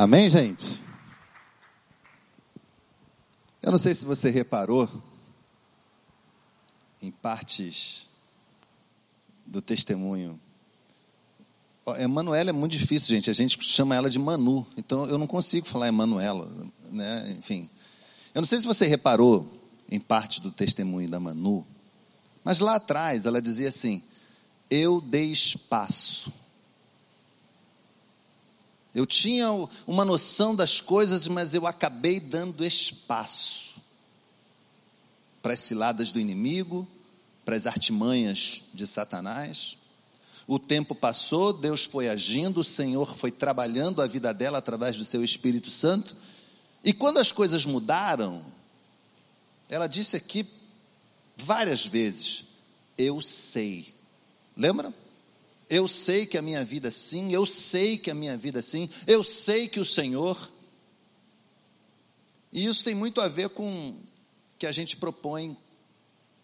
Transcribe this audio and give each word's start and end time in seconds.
Amém, 0.00 0.30
gente? 0.30 0.82
Eu 3.60 3.70
não 3.70 3.76
sei 3.76 3.94
se 3.94 4.06
você 4.06 4.30
reparou 4.30 4.88
em 7.02 7.10
partes 7.10 8.08
do 9.44 9.60
testemunho. 9.60 10.40
Emanuela 11.98 12.48
é 12.48 12.52
muito 12.54 12.72
difícil, 12.72 13.14
gente. 13.14 13.28
A 13.28 13.34
gente 13.34 13.62
chama 13.62 13.94
ela 13.94 14.08
de 14.08 14.18
Manu. 14.18 14.66
Então 14.74 15.06
eu 15.06 15.18
não 15.18 15.26
consigo 15.26 15.66
falar 15.66 15.88
Emanuela, 15.88 16.50
né? 16.90 17.36
Enfim. 17.38 17.68
Eu 18.34 18.40
não 18.40 18.46
sei 18.46 18.58
se 18.58 18.66
você 18.66 18.86
reparou 18.86 19.46
em 19.90 20.00
parte 20.00 20.40
do 20.40 20.50
testemunho 20.50 21.10
da 21.10 21.20
Manu, 21.20 21.66
mas 22.42 22.60
lá 22.60 22.76
atrás 22.76 23.26
ela 23.26 23.42
dizia 23.42 23.68
assim: 23.68 24.02
Eu 24.70 24.98
dei 24.98 25.30
espaço. 25.30 26.32
Eu 28.94 29.06
tinha 29.06 29.48
uma 29.86 30.04
noção 30.04 30.54
das 30.54 30.80
coisas, 30.80 31.28
mas 31.28 31.54
eu 31.54 31.66
acabei 31.66 32.18
dando 32.18 32.64
espaço 32.64 33.74
para 35.40 35.52
as 35.52 35.60
ciladas 35.60 36.10
do 36.10 36.20
inimigo, 36.20 36.86
para 37.44 37.56
as 37.56 37.66
artimanhas 37.66 38.62
de 38.74 38.86
Satanás. 38.86 39.76
O 40.46 40.58
tempo 40.58 40.94
passou, 40.94 41.52
Deus 41.52 41.84
foi 41.84 42.08
agindo, 42.08 42.60
o 42.60 42.64
Senhor 42.64 43.16
foi 43.16 43.30
trabalhando 43.30 44.02
a 44.02 44.06
vida 44.06 44.34
dela 44.34 44.58
através 44.58 44.96
do 44.96 45.04
seu 45.04 45.22
Espírito 45.22 45.70
Santo. 45.70 46.16
E 46.82 46.92
quando 46.92 47.18
as 47.18 47.30
coisas 47.30 47.64
mudaram, 47.64 48.44
ela 49.68 49.86
disse 49.86 50.16
aqui 50.16 50.44
várias 51.36 51.86
vezes: 51.86 52.44
Eu 52.98 53.20
sei. 53.20 53.94
Lembra? 54.56 54.92
Eu 55.70 55.86
sei 55.86 56.26
que 56.26 56.36
a 56.36 56.42
minha 56.42 56.64
vida 56.64 56.88
é 56.88 56.90
sim, 56.90 57.32
eu 57.32 57.46
sei 57.46 57.96
que 57.96 58.10
a 58.10 58.14
minha 58.14 58.36
vida 58.36 58.58
é 58.58 58.62
sim, 58.62 58.90
eu 59.06 59.22
sei 59.22 59.68
que 59.68 59.78
o 59.78 59.84
Senhor. 59.84 60.50
E 62.52 62.66
isso 62.66 62.82
tem 62.82 62.92
muito 62.92 63.20
a 63.20 63.28
ver 63.28 63.50
com 63.50 63.94
que 64.58 64.66
a 64.66 64.72
gente 64.72 64.96
propõe 64.96 65.56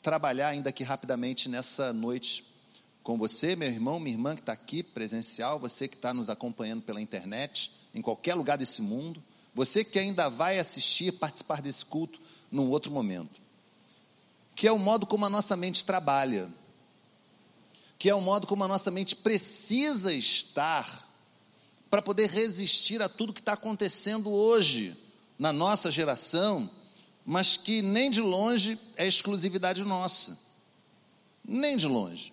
trabalhar 0.01 0.51
ainda 0.51 0.71
aqui 0.71 0.85
rapidamente 0.85 1.49
nessa 1.49 1.93
noite 1.93 2.45
com 3.03 3.19
você, 3.19 3.57
meu 3.57 3.69
irmão, 3.69 3.99
minha 3.99 4.15
irmã 4.15 4.37
que 4.37 4.43
está 4.43 4.53
aqui 4.53 4.85
presencial, 4.85 5.59
você 5.59 5.89
que 5.89 5.97
está 5.97 6.15
nos 6.15 6.31
acompanhando 6.31 6.83
pela 6.83 7.01
internet, 7.01 7.73
em 7.93 8.01
qualquer 8.01 8.35
lugar 8.37 8.57
desse 8.57 8.81
mundo, 8.81 9.21
você 9.53 9.83
que 9.83 9.99
ainda 9.99 10.29
vai 10.29 10.61
assistir, 10.61 11.11
participar 11.11 11.61
desse 11.61 11.85
culto 11.85 12.21
num 12.51 12.69
outro 12.69 12.93
momento, 12.93 13.41
que 14.55 14.69
é 14.69 14.73
o 14.73 14.79
modo 14.79 15.05
como 15.05 15.27
a 15.27 15.31
nossa 15.31 15.57
mente 15.57 15.85
trabalha 15.85 16.49
que 17.99 18.11
é 18.11 18.15
o 18.15 18.21
modo 18.21 18.47
como 18.47 18.65
a 18.65 18.69
nossa 18.69 18.91
mente 18.91 19.17
precisa 19.17 20.13
estar 20.13 21.07
para 21.91 22.03
poder 22.03 22.29
resistir 22.29 23.01
a 23.01 23.09
tudo 23.09 23.33
que 23.33 23.41
está 23.41 23.53
acontecendo 23.53 24.31
hoje 24.31 24.97
na 25.39 25.53
nossa 25.53 25.91
geração, 25.91 26.71
mas 27.25 27.57
que 27.57 27.83
nem 27.83 28.11
de 28.11 28.21
longe 28.21 28.79
é 28.97 29.07
exclusividade 29.07 29.83
nossa. 29.85 30.39
Nem 31.45 31.77
de 31.77 31.87
longe. 31.87 32.33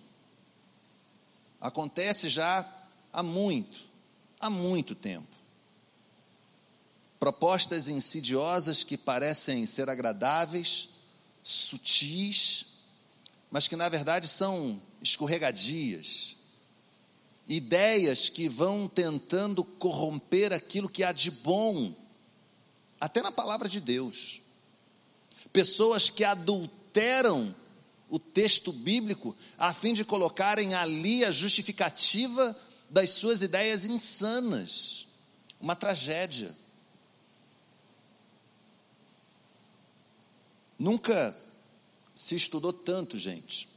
Acontece 1.60 2.28
já 2.28 2.68
há 3.12 3.22
muito, 3.22 3.86
há 4.40 4.50
muito 4.50 4.94
tempo. 4.94 5.34
Propostas 7.18 7.88
insidiosas 7.88 8.84
que 8.84 8.98
parecem 8.98 9.64
ser 9.64 9.88
agradáveis, 9.88 10.90
sutis, 11.42 12.66
mas 13.50 13.66
que 13.66 13.76
na 13.76 13.88
verdade 13.88 14.28
são 14.28 14.80
escorregadias, 15.04 16.36
ideias 17.46 18.30
que 18.30 18.48
vão 18.48 18.88
tentando 18.88 19.62
corromper 19.62 20.52
aquilo 20.52 20.88
que 20.88 21.04
há 21.04 21.12
de 21.12 21.30
bom, 21.30 21.94
até 22.98 23.20
na 23.22 23.30
palavra 23.30 23.68
de 23.68 23.80
Deus. 23.80 24.40
Pessoas 25.52 26.08
que 26.08 26.24
adulteram 26.24 27.54
o 28.08 28.18
texto 28.18 28.72
bíblico 28.72 29.36
a 29.58 29.74
fim 29.74 29.92
de 29.92 30.04
colocarem 30.04 30.74
ali 30.74 31.24
a 31.24 31.30
justificativa 31.30 32.56
das 32.88 33.10
suas 33.10 33.42
ideias 33.42 33.84
insanas. 33.84 35.06
Uma 35.60 35.76
tragédia. 35.76 36.54
Nunca 40.78 41.36
se 42.14 42.34
estudou 42.34 42.72
tanto, 42.72 43.18
gente, 43.18 43.68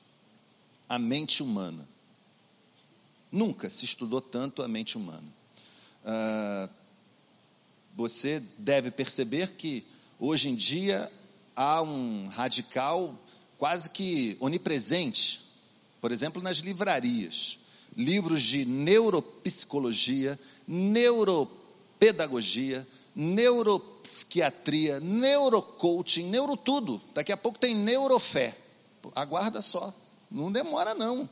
a 0.88 1.00
mente 1.00 1.44
humana. 1.44 1.88
Nunca 3.32 3.70
se 3.70 3.86
estudou 3.86 4.20
tanto 4.22 4.64
a 4.64 4.68
mente 4.68 4.98
humana. 4.98 5.24
Ah, 6.06 6.70
você 7.96 8.44
deve 8.58 8.92
perceber 8.92 9.54
que 9.54 9.86
hoje 10.20 10.50
em 10.50 10.56
dia 10.56 11.10
há 11.56 11.82
um 11.82 12.28
radical 12.28 13.18
quase 13.58 13.90
que 13.90 14.38
onipresente, 14.40 15.42
por 16.00 16.12
exemplo, 16.12 16.40
nas 16.42 16.60
livrarias. 16.60 17.58
Livros 17.96 18.44
de 18.44 18.64
neuropsicologia, 18.64 20.40
neuropedagogia, 20.68 22.88
neuropsiquiatria, 23.16 25.00
neurocoaching, 25.00 26.30
neuro 26.30 26.56
tudo. 26.56 27.02
Daqui 27.16 27.32
a 27.32 27.38
pouco 27.38 27.58
tem 27.58 27.76
neurofé. 27.76 28.56
Aguarda 29.16 29.62
só, 29.62 29.94
não 30.30 30.52
demora 30.52 30.94
não. 30.94 31.30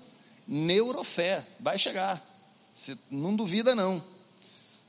Neurofé, 0.47 1.45
vai 1.59 1.77
chegar. 1.77 2.23
Você 2.73 2.97
não 3.09 3.35
duvida 3.35 3.73
não. 3.73 4.03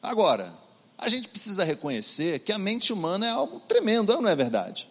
Agora, 0.03 0.53
a 0.99 1.09
gente 1.09 1.29
precisa 1.29 1.65
reconhecer 1.65 2.41
que 2.41 2.53
a 2.53 2.59
mente 2.59 2.93
humana 2.93 3.27
é 3.27 3.31
algo 3.31 3.61
tremendo, 3.61 4.21
não 4.21 4.29
é 4.29 4.37
verdade? 4.37 4.89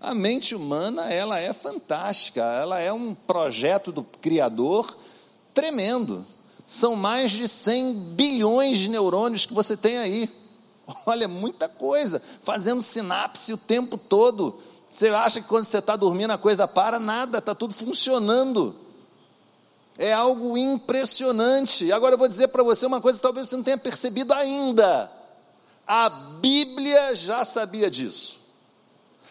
A 0.00 0.14
mente 0.14 0.54
humana, 0.54 1.12
ela 1.12 1.38
é 1.38 1.52
fantástica, 1.52 2.40
ela 2.40 2.78
é 2.78 2.92
um 2.92 3.14
projeto 3.14 3.92
do 3.92 4.02
Criador 4.02 4.96
tremendo. 5.52 6.26
São 6.66 6.96
mais 6.96 7.32
de 7.32 7.46
100 7.46 7.92
bilhões 8.14 8.78
de 8.78 8.88
neurônios 8.88 9.44
que 9.44 9.52
você 9.52 9.76
tem 9.76 9.98
aí. 9.98 10.30
Olha, 11.04 11.28
muita 11.28 11.68
coisa, 11.68 12.22
fazendo 12.42 12.80
sinapse 12.80 13.52
o 13.52 13.58
tempo 13.58 13.98
todo. 13.98 14.58
Você 14.90 15.06
acha 15.08 15.40
que 15.40 15.46
quando 15.46 15.64
você 15.64 15.78
está 15.78 15.94
dormindo 15.94 16.32
a 16.32 16.38
coisa 16.38 16.66
para? 16.66 16.98
Nada, 16.98 17.38
está 17.38 17.54
tudo 17.54 17.72
funcionando. 17.72 18.74
É 19.96 20.12
algo 20.12 20.58
impressionante. 20.58 21.92
Agora 21.92 22.14
eu 22.14 22.18
vou 22.18 22.26
dizer 22.26 22.48
para 22.48 22.64
você 22.64 22.86
uma 22.86 23.00
coisa 23.00 23.18
que 23.18 23.22
talvez 23.22 23.48
você 23.48 23.56
não 23.56 23.62
tenha 23.62 23.78
percebido 23.78 24.34
ainda. 24.34 25.08
A 25.86 26.10
Bíblia 26.10 27.14
já 27.14 27.44
sabia 27.44 27.88
disso. 27.88 28.40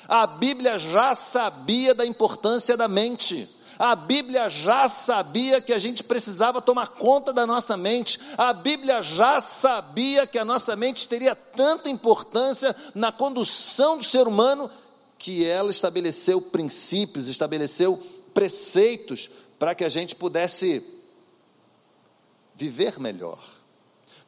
A 0.07 0.25
Bíblia 0.25 0.79
já 0.79 1.13
sabia 1.13 1.93
da 1.93 2.05
importância 2.05 2.77
da 2.77 2.87
mente. 2.87 3.49
A 3.77 3.95
Bíblia 3.95 4.49
já 4.49 4.87
sabia 4.87 5.59
que 5.59 5.73
a 5.73 5.79
gente 5.79 6.03
precisava 6.03 6.61
tomar 6.61 6.87
conta 6.87 7.33
da 7.33 7.45
nossa 7.45 7.75
mente. 7.75 8.17
A 8.37 8.53
Bíblia 8.53 9.03
já 9.03 9.41
sabia 9.41 10.25
que 10.25 10.39
a 10.39 10.45
nossa 10.45 10.75
mente 10.75 11.07
teria 11.07 11.35
tanta 11.35 11.89
importância 11.89 12.73
na 12.95 13.11
condução 13.11 13.97
do 13.97 14.03
ser 14.03 14.25
humano 14.25 14.69
que 15.19 15.45
ela 15.45 15.69
estabeleceu 15.69 16.41
princípios, 16.41 17.27
estabeleceu 17.27 18.01
preceitos 18.33 19.29
para 19.59 19.75
que 19.75 19.83
a 19.83 19.89
gente 19.89 20.15
pudesse 20.15 20.81
viver 22.55 22.97
melhor, 22.97 23.43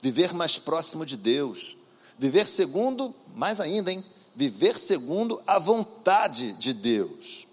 viver 0.01 0.33
mais 0.33 0.59
próximo 0.59 1.05
de 1.05 1.15
Deus, 1.15 1.77
viver 2.19 2.45
segundo, 2.45 3.15
mais 3.33 3.61
ainda, 3.61 3.91
hein? 3.91 4.03
Viver 4.35 4.77
segundo 4.77 5.41
a 5.47 5.57
vontade 5.57 6.53
de 6.53 6.73
Deus. 6.73 7.47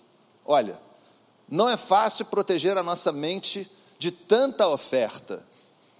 Olha, 0.44 0.80
não 1.48 1.68
é 1.68 1.76
fácil 1.76 2.24
proteger 2.24 2.76
a 2.76 2.82
nossa 2.82 3.12
mente 3.12 3.70
de 3.98 4.10
tanta 4.10 4.66
oferta 4.68 5.46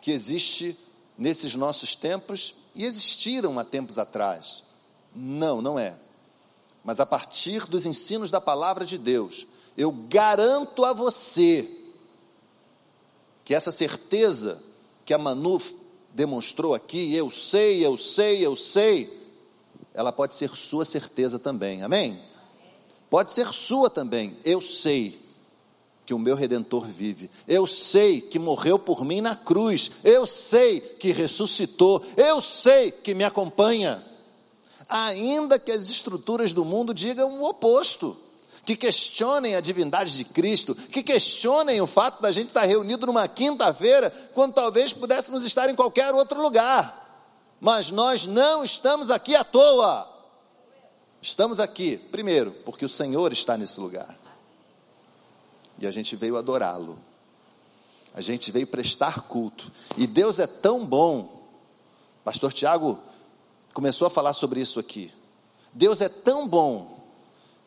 que 0.03 0.11
existe 0.11 0.77
nesses 1.17 1.55
nossos 1.55 1.95
tempos 1.95 2.55
e 2.75 2.85
existiram 2.85 3.59
há 3.59 3.65
tempos 3.65 3.99
atrás. 3.99 4.65
Não, 5.15 5.63
não 5.63 5.79
é. 5.79 5.97
Mas 6.85 7.01
a 7.01 7.07
partir 7.07 7.67
dos 7.67 7.87
ensinos 7.87 8.31
da 8.31 8.41
palavra 8.41 8.85
de 8.85 8.97
Deus, 8.97 9.47
eu 9.77 9.93
garanto 9.93 10.85
a 10.85 10.93
você 10.93 11.69
que 13.45 13.55
essa 13.55 13.71
certeza 13.71 14.63
que 15.05 15.15
a 15.15 15.19
Manu 15.19 15.61
demonstrou 16.13 16.75
aqui, 16.75 17.15
eu 17.15 17.31
sei, 17.31 17.85
eu 17.85 17.97
sei, 17.97 18.45
eu 18.45 18.57
sei, 18.57 19.11
ela 19.95 20.13
pode 20.13 20.35
ser 20.35 20.51
sua 20.57 20.85
certeza 20.85 21.39
também, 21.39 21.83
amém? 21.83 22.21
Pode 23.09 23.33
ser 23.33 23.53
sua 23.53 23.89
também, 23.89 24.37
eu 24.45 24.61
sei 24.61 25.19
que 26.09 26.15
o 26.15 26.19
meu 26.19 26.35
redentor 26.35 26.87
vive. 26.87 27.31
Eu 27.47 27.67
sei 27.67 28.23
que 28.23 28.39
morreu 28.39 28.79
por 28.79 29.05
mim 29.05 29.21
na 29.21 29.37
cruz. 29.37 29.91
Eu 30.03 30.27
sei 30.27 30.81
que 30.81 31.13
ressuscitou. 31.13 32.03
Eu 32.17 32.41
sei 32.41 32.91
que 32.91 33.13
me 33.13 33.25
acompanha. 33.25 34.03
Ainda 34.89 35.59
que 35.59 35.71
as 35.71 35.89
estruturas 35.91 36.53
do 36.53 36.65
mundo 36.65 36.95
digam 36.95 37.39
o 37.39 37.45
oposto, 37.45 38.17
que 38.65 38.77
questionem 38.77 39.55
a 39.55 39.61
divindade 39.61 40.17
de 40.17 40.25
Cristo, 40.25 40.75
que 40.75 41.03
questionem 41.03 41.81
o 41.81 41.87
fato 41.87 42.21
da 42.23 42.33
gente 42.33 42.49
estar 42.49 42.65
reunido 42.65 43.07
numa 43.07 43.29
quinta-feira, 43.29 44.11
quando 44.35 44.55
talvez 44.55 44.93
pudéssemos 44.93 45.45
estar 45.45 45.69
em 45.69 45.75
qualquer 45.75 46.15
outro 46.15 46.41
lugar. 46.41 47.07
Mas 47.61 47.91
nós 47.91 48.27
não 48.27 48.63
estamos 48.63 49.11
aqui 49.11 49.35
à 49.35 49.43
toa. 49.43 50.09
Estamos 51.21 51.59
aqui, 51.61 51.97
primeiro, 51.97 52.53
porque 52.65 52.85
o 52.85 52.89
Senhor 52.89 53.33
está 53.33 53.57
nesse 53.57 53.81
lugar. 53.81 54.17
E 55.79 55.87
a 55.87 55.91
gente 55.91 56.15
veio 56.17 56.37
adorá-lo. 56.37 56.99
A 58.15 58.21
gente 58.21 58.51
veio 58.51 58.67
prestar 58.67 59.23
culto. 59.23 59.71
E 59.97 60.07
Deus 60.07 60.39
é 60.39 60.47
tão 60.47 60.85
bom. 60.85 61.49
Pastor 62.25 62.53
Tiago 62.53 62.99
começou 63.75 64.07
a 64.07 64.11
falar 64.11 64.33
sobre 64.33 64.61
isso 64.61 64.79
aqui. 64.81 65.13
Deus 65.73 66.01
é 66.01 66.09
tão 66.09 66.49
bom 66.49 66.99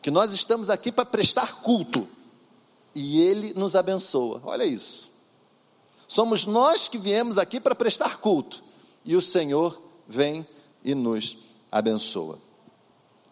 que 0.02 0.10
nós 0.10 0.32
estamos 0.32 0.68
aqui 0.68 0.90
para 0.90 1.04
prestar 1.04 1.62
culto. 1.62 2.08
E 2.94 3.20
Ele 3.20 3.54
nos 3.54 3.74
abençoa. 3.74 4.42
Olha 4.44 4.64
isso. 4.64 5.10
Somos 6.06 6.44
nós 6.44 6.88
que 6.88 6.98
viemos 6.98 7.38
aqui 7.38 7.58
para 7.58 7.74
prestar 7.74 8.18
culto. 8.18 8.62
E 9.04 9.16
o 9.16 9.22
Senhor 9.22 9.80
vem 10.06 10.46
e 10.84 10.94
nos 10.94 11.38
abençoa. 11.70 12.38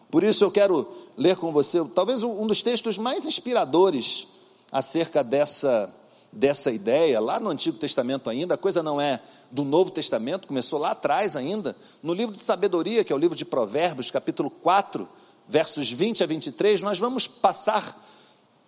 Por 0.09 0.23
isso 0.23 0.43
eu 0.43 0.51
quero 0.51 0.87
ler 1.15 1.35
com 1.35 1.51
você, 1.51 1.83
talvez 1.93 2.23
um 2.23 2.47
dos 2.47 2.61
textos 2.61 2.97
mais 2.97 3.25
inspiradores 3.25 4.27
acerca 4.71 5.23
dessa, 5.23 5.93
dessa 6.31 6.71
ideia, 6.71 7.19
lá 7.19 7.39
no 7.39 7.49
Antigo 7.49 7.77
Testamento 7.77 8.29
ainda, 8.29 8.55
a 8.55 8.57
coisa 8.57 8.81
não 8.81 8.99
é 8.99 9.21
do 9.51 9.63
Novo 9.63 9.91
Testamento, 9.91 10.47
começou 10.47 10.79
lá 10.79 10.91
atrás 10.91 11.35
ainda, 11.35 11.75
no 12.01 12.13
livro 12.13 12.35
de 12.35 12.41
sabedoria, 12.41 13.03
que 13.03 13.11
é 13.11 13.15
o 13.15 13.19
livro 13.19 13.35
de 13.35 13.43
Provérbios, 13.43 14.09
capítulo 14.09 14.49
4, 14.49 15.07
versos 15.47 15.91
20 15.91 16.23
a 16.23 16.25
23, 16.25 16.81
nós 16.81 16.97
vamos 16.97 17.27
passar 17.27 18.01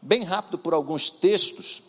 bem 0.01 0.23
rápido 0.23 0.57
por 0.57 0.73
alguns 0.73 1.09
textos. 1.09 1.81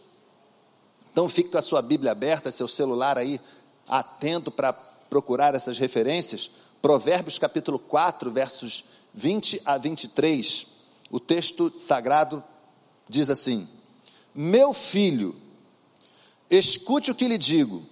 Então 1.11 1.29
fique 1.29 1.51
com 1.51 1.59
a 1.59 1.63
sua 1.63 1.83
Bíblia 1.83 2.13
aberta, 2.13 2.53
seu 2.53 2.69
celular 2.69 3.19
aí 3.19 3.41
atento 3.89 4.51
para 4.51 4.73
procurar 4.73 5.55
essas 5.55 5.79
referências. 5.79 6.51
Provérbios 6.81 7.39
capítulo 7.39 7.79
4, 7.79 8.31
versos 8.31 8.85
20 9.13 9.63
a 9.65 9.79
23, 9.79 10.67
o 11.11 11.19
texto 11.19 11.73
sagrado 11.77 12.43
diz 13.09 13.31
assim: 13.31 13.69
Meu 14.35 14.73
filho, 14.73 15.35
escute 16.51 17.11
o 17.11 17.15
que 17.15 17.29
lhe 17.29 17.39
digo, 17.39 17.85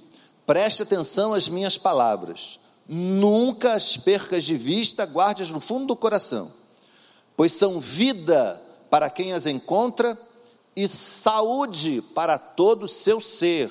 preste 0.47 0.83
atenção 0.83 1.35
às 1.35 1.49
minhas 1.49 1.79
palavras, 1.79 2.59
nunca 2.89 3.75
as 3.75 3.97
percas 3.97 4.44
de 4.44 4.56
vista, 4.56 5.05
guarde-as 5.05 5.50
no 5.50 5.61
fundo 5.61 5.87
do 5.87 5.97
coração, 5.97 6.53
pois 7.37 7.53
são 7.53 7.81
vida 7.81 8.61
para 8.91 9.09
quem 9.09 9.33
as 9.33 9.47
encontra 9.47 10.19
e 10.75 10.89
saúde 10.89 12.03
para 12.15 12.39
todo 12.39 12.85
o 12.85 12.89
seu 12.89 13.21
ser. 13.21 13.71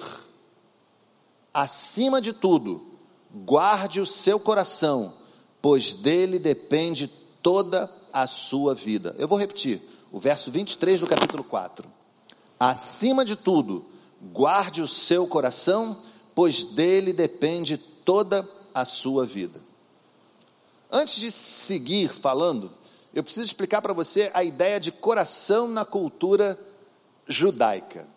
Acima 1.54 2.22
de 2.22 2.34
tudo, 2.34 2.86
guarde 3.34 4.00
o 4.00 4.06
seu 4.06 4.40
coração, 4.40 5.14
pois 5.62 5.94
dele 5.94 6.40
depende 6.40 7.08
toda 7.42 7.90
a 8.14 8.28
sua 8.28 8.74
vida. 8.74 9.16
Eu 9.18 9.28
vou 9.28 9.38
repetir 9.38 9.82
o 10.12 10.20
verso 10.20 10.52
23 10.52 11.00
do 11.00 11.08
capítulo 11.08 11.44
4. 11.44 11.90
Acima 12.60 13.26
de 13.26 13.36
tudo, 13.36 13.86
guarde 14.22 14.82
o 14.82 14.88
seu 14.88 15.26
coração, 15.26 15.98
pois 16.34 16.64
dele 16.64 17.14
depende 17.14 17.78
toda 17.78 18.48
a 18.74 18.86
sua 18.86 19.26
vida. 19.26 19.60
Antes 20.92 21.16
de 21.16 21.32
seguir 21.32 22.10
falando, 22.10 22.72
eu 23.14 23.24
preciso 23.24 23.46
explicar 23.46 23.82
para 23.82 23.94
você 23.94 24.32
a 24.34 24.44
ideia 24.44 24.80
de 24.80 24.92
coração 24.92 25.68
na 25.68 25.86
cultura 25.86 26.60
judaica. 27.28 28.08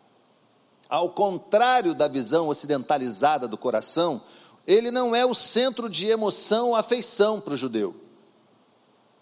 Ao 0.89 1.11
contrário 1.11 1.95
da 1.95 2.09
visão 2.09 2.49
ocidentalizada 2.49 3.49
do 3.49 3.57
coração, 3.57 4.21
ele 4.67 4.91
não 4.91 5.15
é 5.15 5.25
o 5.25 5.35
centro 5.35 5.89
de 5.89 6.07
emoção 6.07 6.69
ou 6.69 6.77
afeição 6.77 7.41
para 7.41 7.55
o 7.55 7.57
judeu. 7.57 7.95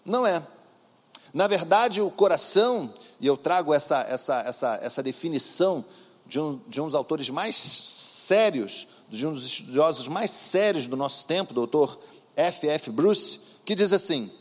Não 0.05 0.25
é. 0.25 0.45
Na 1.33 1.47
verdade, 1.47 2.01
o 2.01 2.11
coração, 2.11 2.93
e 3.19 3.25
eu 3.25 3.35
trago 3.35 3.73
essa, 3.73 4.01
essa, 4.01 4.41
essa, 4.41 4.79
essa 4.81 5.03
definição 5.03 5.83
de 6.25 6.39
um, 6.39 6.59
de 6.67 6.81
um 6.81 6.85
dos 6.85 6.95
autores 6.95 7.29
mais 7.29 7.55
sérios, 7.55 8.87
de 9.09 9.27
um 9.27 9.33
dos 9.33 9.45
estudiosos 9.45 10.07
mais 10.07 10.31
sérios 10.31 10.87
do 10.87 10.97
nosso 10.97 11.25
tempo, 11.25 11.53
doutor 11.53 11.99
F. 12.35 12.67
F. 12.67 12.91
Bruce, 12.91 13.39
que 13.65 13.75
diz 13.75 13.93
assim: 13.93 14.31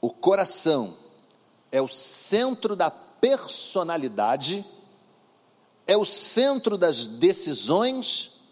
o 0.00 0.10
coração 0.10 0.96
é 1.70 1.80
o 1.80 1.88
centro 1.88 2.76
da 2.76 2.90
personalidade, 2.90 4.64
é 5.86 5.96
o 5.96 6.04
centro 6.04 6.76
das 6.76 7.06
decisões 7.06 8.42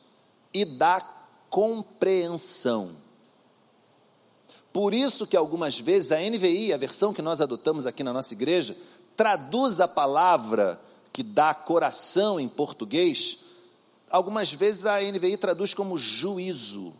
e 0.52 0.64
da 0.64 1.00
compreensão. 1.48 2.96
Por 4.72 4.94
isso 4.94 5.26
que 5.26 5.36
algumas 5.36 5.78
vezes 5.78 6.12
a 6.12 6.20
NVI, 6.20 6.72
a 6.72 6.76
versão 6.76 7.12
que 7.12 7.20
nós 7.20 7.40
adotamos 7.40 7.86
aqui 7.86 8.04
na 8.04 8.12
nossa 8.12 8.32
igreja, 8.32 8.76
traduz 9.16 9.80
a 9.80 9.88
palavra 9.88 10.80
que 11.12 11.22
dá 11.22 11.52
coração 11.52 12.38
em 12.38 12.48
português, 12.48 13.38
algumas 14.10 14.52
vezes 14.52 14.86
a 14.86 15.00
NVI 15.00 15.36
traduz 15.36 15.74
como 15.74 15.98
juízo. 15.98 16.92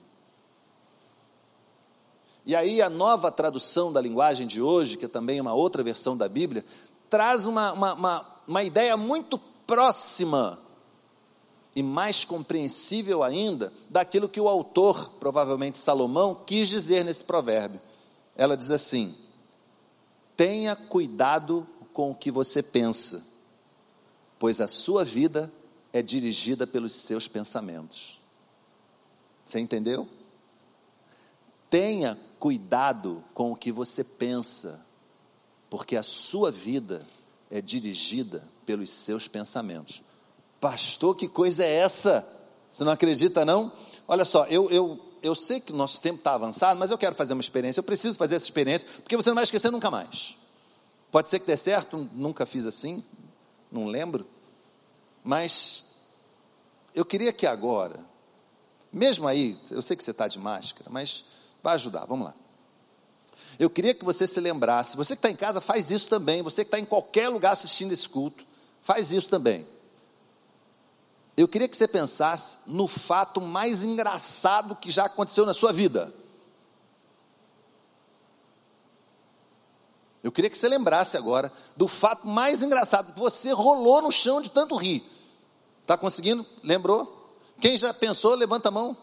E 2.44 2.56
aí 2.56 2.80
a 2.80 2.90
nova 2.90 3.30
tradução 3.30 3.92
da 3.92 4.00
linguagem 4.00 4.46
de 4.46 4.60
hoje, 4.60 4.96
que 4.96 5.04
é 5.04 5.08
também 5.08 5.40
uma 5.40 5.52
outra 5.54 5.82
versão 5.82 6.16
da 6.16 6.28
Bíblia, 6.28 6.64
traz 7.08 7.46
uma, 7.46 7.72
uma, 7.72 7.94
uma, 7.94 8.26
uma 8.46 8.62
ideia 8.64 8.96
muito 8.96 9.38
próxima 9.66 10.58
e 11.74 11.82
mais 11.82 12.24
compreensível 12.24 13.22
ainda 13.22 13.72
daquilo 13.88 14.28
que 14.28 14.40
o 14.40 14.48
autor, 14.48 15.10
provavelmente 15.20 15.78
Salomão, 15.78 16.34
quis 16.34 16.68
dizer 16.68 17.04
nesse 17.04 17.22
provérbio. 17.22 17.80
Ela 18.34 18.56
diz 18.56 18.70
assim: 18.70 19.14
tenha 20.36 20.74
cuidado 20.74 21.66
com 21.92 22.10
o 22.10 22.14
que 22.14 22.30
você 22.30 22.62
pensa, 22.62 23.22
pois 24.40 24.58
a 24.58 24.66
sua 24.66 25.04
vida 25.04 25.52
é 25.92 26.00
dirigida 26.00 26.66
pelos 26.66 26.94
seus 26.94 27.28
pensamentos. 27.28 28.18
Você 29.44 29.60
entendeu? 29.60 30.08
Tenha 31.68 32.18
cuidado 32.38 33.22
com 33.34 33.52
o 33.52 33.56
que 33.56 33.70
você 33.70 34.02
pensa, 34.02 34.80
porque 35.68 35.94
a 35.94 36.02
sua 36.02 36.50
vida 36.50 37.06
é 37.50 37.60
dirigida 37.60 38.42
pelos 38.64 38.90
seus 38.90 39.28
pensamentos. 39.28 40.02
Pastor, 40.58 41.14
que 41.16 41.28
coisa 41.28 41.62
é 41.62 41.74
essa? 41.74 42.26
Você 42.72 42.82
não 42.82 42.92
acredita, 42.92 43.44
não? 43.44 43.70
Olha 44.08 44.24
só, 44.24 44.46
eu, 44.46 44.70
eu, 44.70 44.98
eu 45.22 45.34
sei 45.34 45.60
que 45.60 45.70
o 45.70 45.76
nosso 45.76 46.00
tempo 46.00 46.20
está 46.20 46.34
avançado, 46.34 46.80
mas 46.80 46.90
eu 46.90 46.96
quero 46.96 47.14
fazer 47.14 47.34
uma 47.34 47.42
experiência. 47.42 47.80
Eu 47.80 47.84
preciso 47.84 48.16
fazer 48.16 48.36
essa 48.36 48.46
experiência, 48.46 48.88
porque 49.02 49.16
você 49.16 49.28
não 49.28 49.34
vai 49.34 49.44
esquecer 49.44 49.70
nunca 49.70 49.90
mais. 49.90 50.34
Pode 51.10 51.28
ser 51.28 51.40
que 51.40 51.46
dê 51.46 51.58
certo, 51.58 52.08
nunca 52.14 52.46
fiz 52.46 52.64
assim, 52.64 53.04
não 53.70 53.86
lembro. 53.86 54.26
Mas 55.22 55.84
eu 56.94 57.04
queria 57.04 57.32
que 57.32 57.46
agora, 57.46 58.04
mesmo 58.92 59.26
aí, 59.26 59.58
eu 59.70 59.82
sei 59.82 59.96
que 59.96 60.04
você 60.04 60.10
está 60.10 60.28
de 60.28 60.38
máscara, 60.38 60.90
mas 60.90 61.24
vai 61.62 61.74
ajudar, 61.74 62.06
vamos 62.06 62.26
lá. 62.26 62.34
Eu 63.58 63.68
queria 63.68 63.94
que 63.94 64.04
você 64.04 64.26
se 64.26 64.40
lembrasse, 64.40 64.96
você 64.96 65.14
que 65.14 65.18
está 65.18 65.30
em 65.30 65.36
casa, 65.36 65.60
faz 65.60 65.90
isso 65.90 66.08
também, 66.08 66.42
você 66.42 66.64
que 66.64 66.68
está 66.68 66.78
em 66.78 66.84
qualquer 66.84 67.28
lugar 67.28 67.52
assistindo 67.52 67.92
esse 67.92 68.08
culto, 68.08 68.46
faz 68.82 69.12
isso 69.12 69.28
também 69.28 69.66
eu 71.40 71.48
queria 71.48 71.68
que 71.68 71.76
você 71.76 71.88
pensasse 71.88 72.58
no 72.66 72.86
fato 72.86 73.40
mais 73.40 73.82
engraçado 73.84 74.76
que 74.76 74.90
já 74.90 75.06
aconteceu 75.06 75.46
na 75.46 75.54
sua 75.54 75.72
vida. 75.72 76.12
Eu 80.22 80.30
queria 80.30 80.50
que 80.50 80.58
você 80.58 80.68
lembrasse 80.68 81.16
agora 81.16 81.50
do 81.76 81.88
fato 81.88 82.26
mais 82.26 82.62
engraçado. 82.62 83.12
Você 83.16 83.52
rolou 83.52 84.02
no 84.02 84.12
chão 84.12 84.40
de 84.40 84.50
tanto 84.50 84.76
rir. 84.76 85.02
Está 85.82 85.96
conseguindo? 85.96 86.44
Lembrou? 86.62 87.36
Quem 87.60 87.76
já 87.76 87.92
pensou, 87.92 88.34
levanta 88.34 88.68
a 88.68 88.72
mão. 88.72 88.96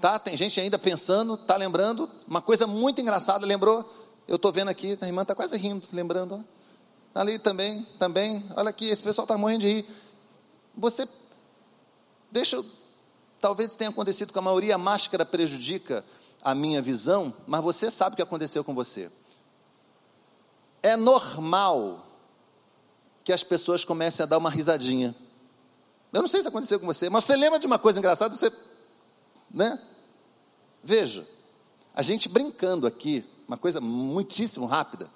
Tá? 0.00 0.18
Tem 0.18 0.36
gente 0.36 0.60
ainda 0.60 0.78
pensando, 0.78 1.36
tá 1.36 1.56
lembrando. 1.56 2.08
Uma 2.26 2.40
coisa 2.40 2.66
muito 2.66 3.00
engraçada, 3.00 3.44
lembrou? 3.44 3.88
Eu 4.26 4.36
estou 4.36 4.52
vendo 4.52 4.68
aqui, 4.68 4.96
a 5.00 5.06
irmã 5.06 5.22
está 5.22 5.34
quase 5.34 5.56
rindo, 5.58 5.86
lembrando. 5.92 6.44
Ali 7.14 7.38
também, 7.38 7.86
também. 7.98 8.44
Olha 8.56 8.70
aqui, 8.70 8.88
esse 8.88 9.02
pessoal 9.02 9.24
está 9.24 9.36
morrendo 9.36 9.60
de 9.60 9.72
rir. 9.72 9.86
Você 10.76 11.06
Deixa. 12.30 12.62
Talvez 13.40 13.74
tenha 13.74 13.90
acontecido 13.90 14.32
com 14.32 14.38
a 14.38 14.42
maioria, 14.42 14.74
a 14.74 14.78
máscara 14.78 15.24
prejudica 15.24 16.04
a 16.42 16.54
minha 16.54 16.80
visão, 16.80 17.34
mas 17.46 17.62
você 17.62 17.90
sabe 17.90 18.12
o 18.12 18.16
que 18.16 18.22
aconteceu 18.22 18.62
com 18.62 18.74
você. 18.74 19.10
É 20.82 20.96
normal 20.96 22.06
que 23.22 23.32
as 23.32 23.42
pessoas 23.42 23.84
comecem 23.84 24.22
a 24.24 24.26
dar 24.26 24.38
uma 24.38 24.50
risadinha. 24.50 25.14
Eu 26.12 26.22
não 26.22 26.28
sei 26.28 26.42
se 26.42 26.48
aconteceu 26.48 26.80
com 26.80 26.86
você, 26.86 27.08
mas 27.08 27.24
você 27.24 27.36
lembra 27.36 27.58
de 27.58 27.66
uma 27.66 27.78
coisa 27.78 27.98
engraçada, 27.98 28.34
você. 28.34 28.52
Né? 29.50 29.78
Veja, 30.82 31.26
a 31.94 32.02
gente 32.02 32.28
brincando 32.28 32.86
aqui, 32.86 33.24
uma 33.46 33.56
coisa 33.56 33.80
muitíssimo 33.80 34.66
rápida. 34.66 35.08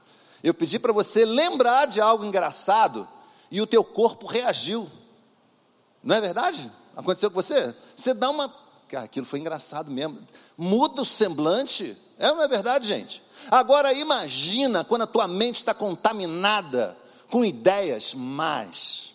Eu 0.42 0.52
pedi 0.52 0.78
para 0.78 0.92
você 0.92 1.24
lembrar 1.24 1.86
de 1.86 2.00
algo 2.00 2.24
engraçado 2.24 3.08
e 3.50 3.60
o 3.60 3.66
teu 3.66 3.82
corpo 3.82 4.26
reagiu. 4.26 4.90
Não 6.02 6.16
é 6.16 6.20
verdade? 6.20 6.70
Aconteceu 6.94 7.30
com 7.30 7.40
você? 7.40 7.74
Você 7.96 8.12
dá 8.12 8.28
uma. 8.28 8.54
aquilo 8.92 9.24
foi 9.24 9.40
engraçado 9.40 9.90
mesmo. 9.90 10.18
Muda 10.56 11.02
o 11.02 11.06
semblante. 11.06 11.96
É 12.18 12.30
uma 12.30 12.44
é 12.44 12.48
verdade, 12.48 12.86
gente? 12.86 13.23
Agora 13.50 13.92
imagina 13.92 14.84
quando 14.84 15.02
a 15.02 15.06
tua 15.06 15.28
mente 15.28 15.56
está 15.56 15.74
contaminada 15.74 16.96
com 17.30 17.44
ideias 17.44 18.14
más. 18.14 19.14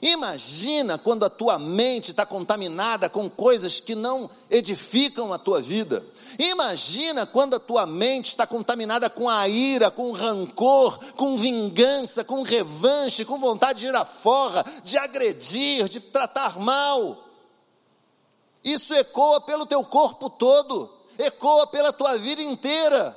Imagina 0.00 0.98
quando 0.98 1.24
a 1.24 1.30
tua 1.30 1.58
mente 1.58 2.10
está 2.10 2.26
contaminada 2.26 3.08
com 3.08 3.30
coisas 3.30 3.80
que 3.80 3.94
não 3.94 4.28
edificam 4.50 5.32
a 5.32 5.38
tua 5.38 5.60
vida. 5.60 6.04
Imagina 6.38 7.24
quando 7.24 7.56
a 7.56 7.60
tua 7.60 7.86
mente 7.86 8.26
está 8.26 8.46
contaminada 8.46 9.08
com 9.08 9.28
a 9.28 9.48
ira, 9.48 9.90
com 9.90 10.12
rancor, 10.12 10.98
com 11.14 11.36
vingança, 11.36 12.22
com 12.22 12.42
revanche, 12.42 13.24
com 13.24 13.38
vontade 13.38 13.80
de 13.80 13.86
ir 13.86 13.94
afora, 13.96 14.64
de 14.84 14.98
agredir, 14.98 15.88
de 15.88 15.98
tratar 15.98 16.58
mal. 16.58 17.24
Isso 18.62 18.92
ecoa 18.94 19.40
pelo 19.40 19.64
teu 19.64 19.82
corpo 19.82 20.28
todo, 20.28 20.92
ecoa 21.18 21.66
pela 21.68 21.92
tua 21.92 22.18
vida 22.18 22.42
inteira. 22.42 23.16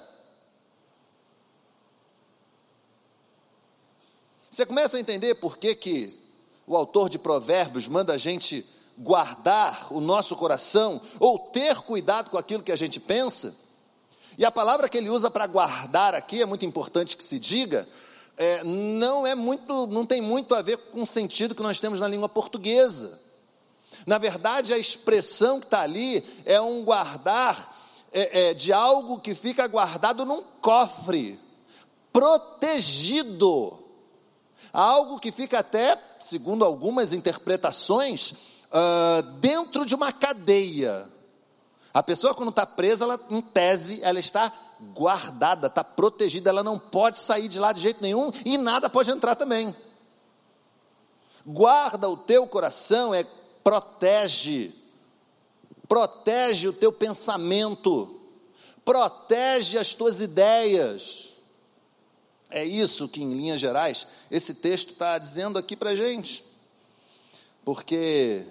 Você 4.59 4.65
começa 4.65 4.97
a 4.97 4.99
entender 4.99 5.35
por 5.35 5.57
que, 5.57 5.73
que 5.73 6.13
o 6.67 6.75
autor 6.75 7.07
de 7.07 7.17
Provérbios 7.17 7.87
manda 7.87 8.11
a 8.11 8.17
gente 8.17 8.65
guardar 8.97 9.87
o 9.89 10.01
nosso 10.01 10.35
coração 10.35 10.99
ou 11.17 11.39
ter 11.39 11.77
cuidado 11.77 12.29
com 12.29 12.37
aquilo 12.37 12.61
que 12.61 12.73
a 12.73 12.75
gente 12.75 12.99
pensa. 12.99 13.55
E 14.37 14.43
a 14.43 14.51
palavra 14.51 14.89
que 14.89 14.97
ele 14.97 15.09
usa 15.09 15.31
para 15.31 15.47
guardar 15.47 16.13
aqui 16.13 16.41
é 16.41 16.45
muito 16.45 16.65
importante 16.65 17.15
que 17.15 17.23
se 17.23 17.39
diga, 17.39 17.87
é, 18.35 18.61
não 18.65 19.25
é 19.25 19.33
muito, 19.33 19.87
não 19.87 20.05
tem 20.05 20.19
muito 20.19 20.53
a 20.53 20.61
ver 20.61 20.75
com 20.75 21.03
o 21.03 21.07
sentido 21.07 21.55
que 21.55 21.63
nós 21.63 21.79
temos 21.79 22.01
na 22.01 22.07
língua 22.09 22.27
portuguesa. 22.27 23.17
Na 24.05 24.17
verdade, 24.17 24.73
a 24.73 24.77
expressão 24.77 25.61
que 25.61 25.67
está 25.67 25.83
ali 25.83 26.21
é 26.45 26.59
um 26.59 26.83
guardar 26.83 27.77
é, 28.11 28.49
é, 28.49 28.53
de 28.53 28.73
algo 28.73 29.21
que 29.21 29.33
fica 29.33 29.65
guardado 29.67 30.25
num 30.25 30.43
cofre, 30.59 31.39
protegido 32.11 33.78
algo 34.73 35.19
que 35.19 35.31
fica 35.31 35.59
até, 35.59 35.97
segundo 36.19 36.63
algumas 36.63 37.13
interpretações, 37.13 38.31
uh, 38.31 39.21
dentro 39.39 39.85
de 39.85 39.95
uma 39.95 40.11
cadeia. 40.11 41.07
A 41.93 42.03
pessoa, 42.03 42.35
quando 42.35 42.49
está 42.49 42.65
presa, 42.65 43.03
ela, 43.03 43.19
em 43.29 43.41
tese, 43.41 43.99
ela 44.03 44.19
está 44.19 44.53
guardada, 44.93 45.67
está 45.67 45.83
protegida, 45.83 46.49
ela 46.49 46.63
não 46.63 46.79
pode 46.79 47.17
sair 47.17 47.47
de 47.47 47.59
lá 47.59 47.71
de 47.71 47.81
jeito 47.81 48.01
nenhum 48.01 48.31
e 48.45 48.57
nada 48.57 48.89
pode 48.89 49.11
entrar 49.11 49.35
também. 49.35 49.75
Guarda 51.45 52.07
o 52.09 52.15
teu 52.15 52.45
coração, 52.47 53.13
é 53.13 53.25
protege, 53.63 54.73
protege 55.87 56.67
o 56.67 56.73
teu 56.73 56.91
pensamento, 56.91 58.21
protege 58.85 59.77
as 59.77 59.93
tuas 59.93 60.21
ideias. 60.21 61.28
É 62.49 62.65
isso 62.65 63.07
que, 63.07 63.21
em 63.21 63.29
linhas 63.29 63.61
gerais, 63.61 64.07
esse 64.31 64.53
texto 64.53 64.91
está 64.91 65.17
dizendo 65.17 65.59
aqui 65.59 65.75
para 65.75 65.91
a 65.91 65.95
gente. 65.95 66.43
Porque 67.63 68.43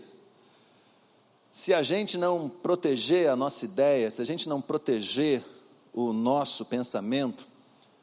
se 1.53 1.75
a 1.75 1.83
gente 1.83 2.17
não 2.17 2.49
proteger 2.49 3.29
a 3.29 3.35
nossa 3.35 3.65
ideia, 3.65 4.11
se 4.11 4.23
a 4.23 4.25
gente 4.25 4.49
não 4.49 4.61
proteger 4.61 5.43
o 5.93 6.13
nosso 6.13 6.65
pensamento, 6.65 7.47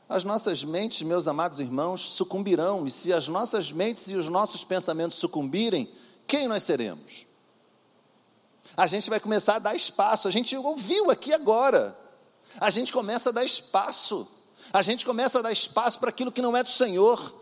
as 0.07 0.23
nossas 0.23 0.63
mentes, 0.63 1.01
meus 1.01 1.27
amados 1.27 1.59
irmãos, 1.59 2.01
sucumbirão. 2.01 2.85
E 2.85 2.91
se 2.91 3.13
as 3.13 3.27
nossas 3.27 3.71
mentes 3.71 4.07
e 4.09 4.15
os 4.15 4.27
nossos 4.27 4.63
pensamentos 4.63 5.17
sucumbirem, 5.17 5.89
quem 6.27 6.47
nós 6.47 6.63
seremos? 6.63 7.25
A 8.75 8.85
gente 8.85 9.09
vai 9.09 9.19
começar 9.19 9.55
a 9.55 9.59
dar 9.59 9.75
espaço. 9.75 10.27
A 10.27 10.31
gente 10.31 10.55
ouviu 10.55 11.09
aqui 11.09 11.33
agora. 11.33 11.97
A 12.59 12.69
gente 12.69 12.91
começa 12.91 13.29
a 13.29 13.31
dar 13.31 13.45
espaço 13.45 14.27
a 14.75 14.81
gente 14.81 15.05
começa 15.05 15.39
a 15.39 15.41
dar 15.41 15.53
espaço 15.53 15.97
para 15.99 16.09
aquilo 16.09 16.33
que 16.33 16.41
não 16.41 16.55
é 16.55 16.61
do 16.61 16.69
Senhor, 16.69 17.33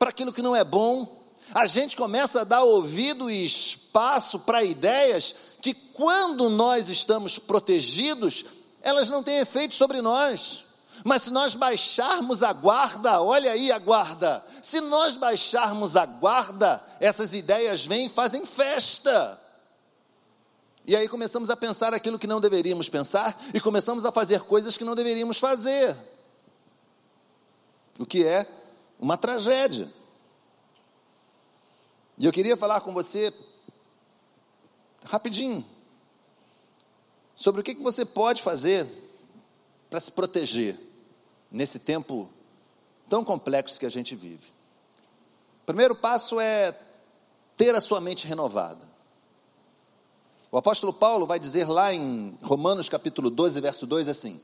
para 0.00 0.10
aquilo 0.10 0.32
que 0.32 0.42
não 0.42 0.56
é 0.56 0.64
bom. 0.64 1.22
A 1.54 1.64
gente 1.64 1.96
começa 1.96 2.40
a 2.40 2.44
dar 2.44 2.64
ouvido 2.64 3.30
e 3.30 3.46
espaço 3.46 4.40
para 4.40 4.64
ideias 4.64 5.32
que, 5.60 5.74
quando 5.74 6.50
nós 6.50 6.88
estamos 6.88 7.38
protegidos, 7.38 8.46
elas 8.82 9.08
não 9.08 9.22
têm 9.22 9.38
efeito 9.38 9.76
sobre 9.76 10.02
nós. 10.02 10.64
Mas 11.04 11.22
se 11.22 11.30
nós 11.30 11.54
baixarmos 11.54 12.42
a 12.42 12.52
guarda, 12.52 13.22
olha 13.22 13.52
aí 13.52 13.70
a 13.70 13.78
guarda, 13.78 14.44
se 14.60 14.80
nós 14.80 15.14
baixarmos 15.14 15.96
a 15.96 16.04
guarda, 16.04 16.82
essas 16.98 17.32
ideias 17.32 17.86
vêm 17.86 18.06
e 18.06 18.10
fazem 18.10 18.44
festa. 18.44 19.40
E 20.84 20.96
aí 20.96 21.06
começamos 21.06 21.48
a 21.48 21.56
pensar 21.56 21.94
aquilo 21.94 22.18
que 22.18 22.26
não 22.26 22.40
deveríamos 22.40 22.88
pensar 22.88 23.40
e 23.54 23.60
começamos 23.60 24.04
a 24.04 24.10
fazer 24.10 24.40
coisas 24.40 24.76
que 24.76 24.82
não 24.82 24.96
deveríamos 24.96 25.38
fazer 25.38 25.96
o 27.98 28.06
que 28.06 28.24
é 28.24 28.46
uma 28.98 29.16
tragédia. 29.16 29.92
E 32.18 32.24
eu 32.24 32.32
queria 32.32 32.56
falar 32.56 32.80
com 32.80 32.92
você 32.92 33.32
rapidinho 35.04 35.64
sobre 37.34 37.60
o 37.60 37.64
que, 37.64 37.74
você 37.74 38.04
pode 38.04 38.42
fazer 38.42 38.86
para 39.90 39.98
se 39.98 40.10
proteger 40.10 40.78
nesse 41.50 41.78
tempo 41.78 42.30
tão 43.08 43.24
complexo 43.24 43.78
que 43.80 43.86
a 43.86 43.90
gente 43.90 44.14
vive. 44.14 44.46
O 45.62 45.66
primeiro 45.66 45.94
passo 45.94 46.38
é 46.38 46.78
ter 47.56 47.74
a 47.74 47.80
sua 47.80 48.00
mente 48.00 48.26
renovada. 48.26 48.80
O 50.50 50.56
apóstolo 50.56 50.92
Paulo 50.92 51.26
vai 51.26 51.38
dizer 51.38 51.66
lá 51.66 51.92
em 51.92 52.38
Romanos 52.42 52.88
capítulo 52.88 53.30
12, 53.30 53.60
verso 53.60 53.86
2 53.86 54.08
assim: 54.08 54.40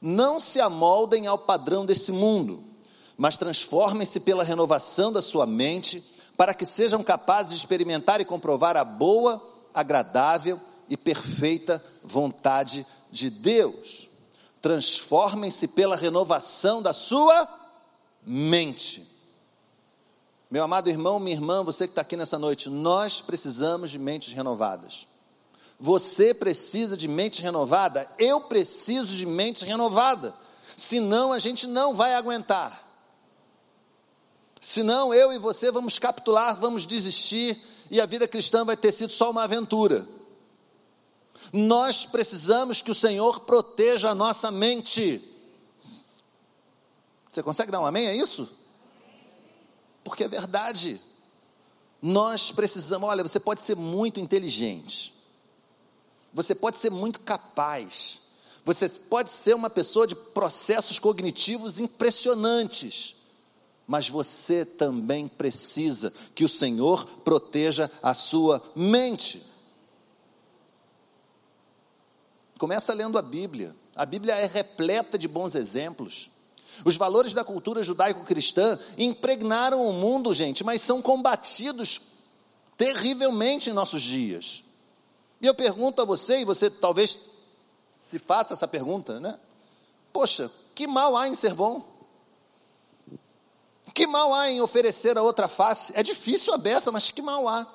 Não 0.00 0.40
se 0.40 0.60
amoldem 0.60 1.26
ao 1.26 1.36
padrão 1.36 1.84
desse 1.84 2.12
mundo, 2.12 2.64
mas 3.20 3.36
transformem-se 3.36 4.18
pela 4.18 4.42
renovação 4.42 5.12
da 5.12 5.20
sua 5.20 5.44
mente, 5.44 6.02
para 6.38 6.54
que 6.54 6.64
sejam 6.64 7.02
capazes 7.02 7.52
de 7.52 7.58
experimentar 7.58 8.18
e 8.18 8.24
comprovar 8.24 8.78
a 8.78 8.82
boa, 8.82 9.46
agradável 9.74 10.58
e 10.88 10.96
perfeita 10.96 11.84
vontade 12.02 12.86
de 13.12 13.28
Deus. 13.28 14.08
Transformem-se 14.62 15.68
pela 15.68 15.96
renovação 15.96 16.80
da 16.80 16.94
sua 16.94 17.46
mente. 18.24 19.06
Meu 20.50 20.64
amado 20.64 20.88
irmão, 20.88 21.20
minha 21.20 21.36
irmã, 21.36 21.62
você 21.62 21.86
que 21.86 21.92
está 21.92 22.00
aqui 22.00 22.16
nessa 22.16 22.38
noite, 22.38 22.70
nós 22.70 23.20
precisamos 23.20 23.90
de 23.90 23.98
mentes 23.98 24.32
renovadas. 24.32 25.06
Você 25.78 26.32
precisa 26.32 26.96
de 26.96 27.06
mente 27.06 27.42
renovada, 27.42 28.08
eu 28.18 28.40
preciso 28.40 29.14
de 29.14 29.26
mente 29.26 29.66
renovada. 29.66 30.34
Senão 30.74 31.34
a 31.34 31.38
gente 31.38 31.66
não 31.66 31.92
vai 31.92 32.14
aguentar. 32.14 32.88
Senão 34.60 35.14
eu 35.14 35.32
e 35.32 35.38
você 35.38 35.70
vamos 35.70 35.98
capitular, 35.98 36.54
vamos 36.54 36.84
desistir 36.84 37.58
e 37.90 37.98
a 37.98 38.04
vida 38.04 38.28
cristã 38.28 38.64
vai 38.64 38.76
ter 38.76 38.92
sido 38.92 39.10
só 39.10 39.30
uma 39.30 39.44
aventura. 39.44 40.06
Nós 41.50 42.04
precisamos 42.04 42.82
que 42.82 42.90
o 42.90 42.94
Senhor 42.94 43.40
proteja 43.40 44.10
a 44.10 44.14
nossa 44.14 44.50
mente. 44.50 45.22
Você 47.28 47.42
consegue 47.42 47.72
dar 47.72 47.80
um 47.80 47.86
amém 47.86 48.08
a 48.08 48.14
isso? 48.14 48.48
Porque 50.04 50.24
é 50.24 50.28
verdade. 50.28 51.00
Nós 52.02 52.52
precisamos, 52.52 53.08
olha, 53.08 53.22
você 53.22 53.40
pode 53.40 53.62
ser 53.62 53.76
muito 53.76 54.20
inteligente. 54.20 55.14
Você 56.34 56.54
pode 56.54 56.78
ser 56.78 56.90
muito 56.90 57.18
capaz. 57.20 58.20
Você 58.64 58.88
pode 58.88 59.32
ser 59.32 59.54
uma 59.54 59.70
pessoa 59.70 60.06
de 60.06 60.14
processos 60.14 60.98
cognitivos 60.98 61.80
impressionantes 61.80 63.19
mas 63.90 64.08
você 64.08 64.64
também 64.64 65.26
precisa 65.26 66.12
que 66.32 66.44
o 66.44 66.48
Senhor 66.48 67.04
proteja 67.24 67.90
a 68.00 68.14
sua 68.14 68.62
mente. 68.72 69.44
Começa 72.56 72.94
lendo 72.94 73.18
a 73.18 73.22
Bíblia. 73.22 73.74
A 73.96 74.06
Bíblia 74.06 74.36
é 74.36 74.46
repleta 74.46 75.18
de 75.18 75.26
bons 75.26 75.56
exemplos. 75.56 76.30
Os 76.84 76.96
valores 76.96 77.34
da 77.34 77.42
cultura 77.42 77.82
judaico-cristã 77.82 78.78
impregnaram 78.96 79.84
o 79.84 79.92
mundo, 79.92 80.32
gente, 80.32 80.62
mas 80.62 80.82
são 80.82 81.02
combatidos 81.02 82.00
terrivelmente 82.76 83.70
em 83.70 83.72
nossos 83.72 84.02
dias. 84.02 84.62
E 85.40 85.46
eu 85.48 85.54
pergunto 85.54 86.00
a 86.00 86.04
você, 86.04 86.42
e 86.42 86.44
você 86.44 86.70
talvez 86.70 87.18
se 87.98 88.20
faça 88.20 88.52
essa 88.52 88.68
pergunta, 88.68 89.18
né? 89.18 89.36
Poxa, 90.12 90.48
que 90.76 90.86
mal 90.86 91.16
há 91.16 91.26
em 91.26 91.34
ser 91.34 91.54
bom? 91.54 91.89
Que 94.00 94.06
mal 94.06 94.32
há 94.32 94.50
em 94.50 94.62
oferecer 94.62 95.18
a 95.18 95.22
outra 95.22 95.46
face? 95.46 95.92
É 95.94 96.02
difícil 96.02 96.54
a 96.54 96.56
beça, 96.56 96.90
mas 96.90 97.10
que 97.10 97.20
mal 97.20 97.46
há? 97.46 97.66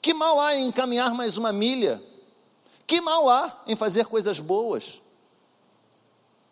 Que 0.00 0.14
mal 0.14 0.40
há 0.40 0.56
em 0.56 0.68
encaminhar 0.68 1.12
mais 1.12 1.36
uma 1.36 1.52
milha? 1.52 2.02
Que 2.86 3.02
mal 3.02 3.28
há 3.28 3.64
em 3.66 3.76
fazer 3.76 4.06
coisas 4.06 4.40
boas? 4.40 4.98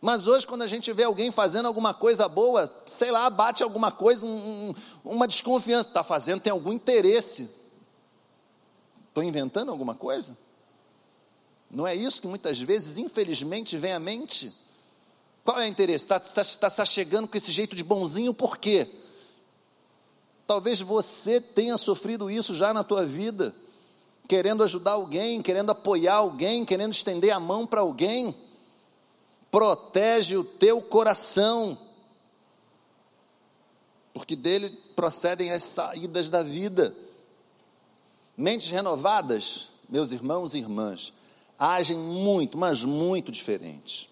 Mas 0.02 0.26
hoje, 0.26 0.46
quando 0.46 0.60
a 0.60 0.66
gente 0.66 0.92
vê 0.92 1.04
alguém 1.04 1.30
fazendo 1.30 1.64
alguma 1.64 1.94
coisa 1.94 2.28
boa, 2.28 2.70
sei 2.84 3.10
lá, 3.10 3.30
bate 3.30 3.62
alguma 3.62 3.90
coisa, 3.90 4.26
um, 4.26 4.74
uma 5.02 5.26
desconfiança, 5.26 5.88
está 5.88 6.04
fazendo, 6.04 6.42
tem 6.42 6.50
algum 6.50 6.74
interesse. 6.74 7.48
Estou 9.08 9.22
inventando 9.22 9.70
alguma 9.70 9.94
coisa? 9.94 10.36
Não 11.70 11.86
é 11.86 11.94
isso 11.94 12.20
que 12.20 12.28
muitas 12.28 12.60
vezes, 12.60 12.98
infelizmente, 12.98 13.78
vem 13.78 13.94
à 13.94 13.98
mente? 13.98 14.52
Qual 15.42 15.58
é 15.58 15.64
o 15.64 15.68
interesse? 15.68 16.04
Está 16.04 16.20
tá, 16.20 16.44
tá, 16.44 16.70
tá 16.70 16.84
chegando 16.84 17.26
com 17.26 17.36
esse 17.38 17.50
jeito 17.50 17.74
de 17.74 17.82
bonzinho, 17.82 18.34
por 18.34 18.58
quê? 18.58 18.86
Talvez 20.46 20.80
você 20.80 21.40
tenha 21.40 21.76
sofrido 21.76 22.30
isso 22.30 22.54
já 22.54 22.72
na 22.72 22.84
tua 22.84 23.04
vida, 23.04 23.54
querendo 24.28 24.62
ajudar 24.62 24.92
alguém, 24.92 25.42
querendo 25.42 25.70
apoiar 25.70 26.14
alguém, 26.14 26.64
querendo 26.64 26.92
estender 26.92 27.32
a 27.32 27.40
mão 27.40 27.66
para 27.66 27.80
alguém. 27.80 28.34
Protege 29.50 30.36
o 30.36 30.44
teu 30.44 30.80
coração, 30.80 31.76
porque 34.14 34.36
dele 34.36 34.70
procedem 34.94 35.50
as 35.52 35.64
saídas 35.64 36.30
da 36.30 36.42
vida. 36.42 36.94
Mentes 38.36 38.70
renovadas, 38.70 39.68
meus 39.88 40.12
irmãos 40.12 40.54
e 40.54 40.58
irmãs, 40.58 41.12
agem 41.58 41.96
muito, 41.96 42.56
mas 42.56 42.84
muito 42.84 43.32
diferentes. 43.32 44.08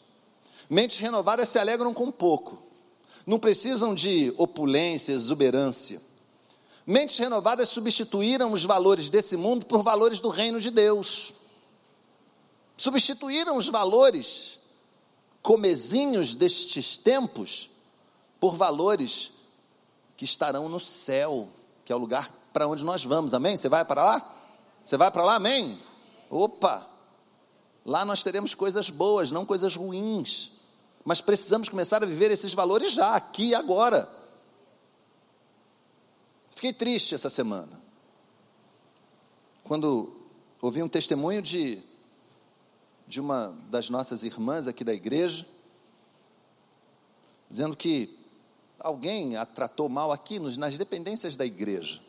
Mentes 0.69 0.99
renovadas 0.99 1.49
se 1.49 1.59
alegram 1.59 1.93
com 1.93 2.11
pouco, 2.11 2.59
não 3.27 3.39
precisam 3.39 3.95
de 3.95 4.35
opulência, 4.37 5.13
exuberância. 5.13 6.01
Mentes 6.87 7.19
renovadas 7.19 7.71
substituíram 7.71 8.53
os 8.53 8.65
valores 8.65 9.09
desse 9.09 9.37
mundo 9.37 9.65
por 9.65 9.83
valores 9.83 10.21
do 10.21 10.29
reino 10.29 10.61
de 10.61 10.71
Deus. 10.71 11.33
Substituíram 12.77 13.57
os 13.57 13.69
valores 13.69 14.59
comezinhos 15.43 16.35
destes 16.35 16.97
tempos 16.97 17.71
por 18.39 18.55
valores 18.55 19.31
que 20.17 20.25
estarão 20.25 20.69
no 20.69 20.79
céu, 20.79 21.49
que 21.85 21.93
é 21.93 21.97
o 21.97 21.99
lugar 21.99 22.31
para 22.53 22.69
onde 22.69 22.85
nós 22.85 23.05
vamos. 23.05 23.33
Amém? 23.33 23.57
Você 23.57 23.69
vai 23.69 23.85
para 23.85 24.05
lá? 24.05 24.35
Você 24.85 24.97
vai 24.97 25.11
para 25.11 25.25
lá? 25.25 25.37
Amém? 25.37 25.81
Opa! 26.29 26.87
Lá 27.85 28.05
nós 28.05 28.23
teremos 28.23 28.55
coisas 28.55 28.91
boas, 28.91 29.31
não 29.31 29.47
coisas 29.47 29.75
ruins. 29.75 30.53
Mas 31.05 31.21
precisamos 31.21 31.69
começar 31.69 32.03
a 32.03 32.07
viver 32.07 32.31
esses 32.31 32.55
valores 32.55 32.93
já, 32.93 33.15
aqui 33.15 33.49
e 33.49 33.55
agora. 33.55 34.09
Fiquei 36.55 36.73
triste 36.73 37.15
essa 37.15 37.29
semana. 37.29 37.83
Quando 39.65 40.15
ouvi 40.61 40.83
um 40.83 40.89
testemunho 40.89 41.43
de, 41.43 41.83
de 43.07 43.21
uma 43.21 43.57
das 43.69 43.91
nossas 43.91 44.23
irmãs 44.23 44.67
aqui 44.67 44.85
da 44.85 44.95
igreja, 44.95 45.47
dizendo 47.49 47.77
que 47.77 48.19
alguém 48.79 49.37
a 49.37 49.45
tratou 49.45 49.89
mal 49.89 50.13
aqui 50.13 50.39
nos, 50.39 50.57
nas 50.57 50.79
dependências 50.79 51.37
da 51.37 51.45
igreja. 51.45 52.01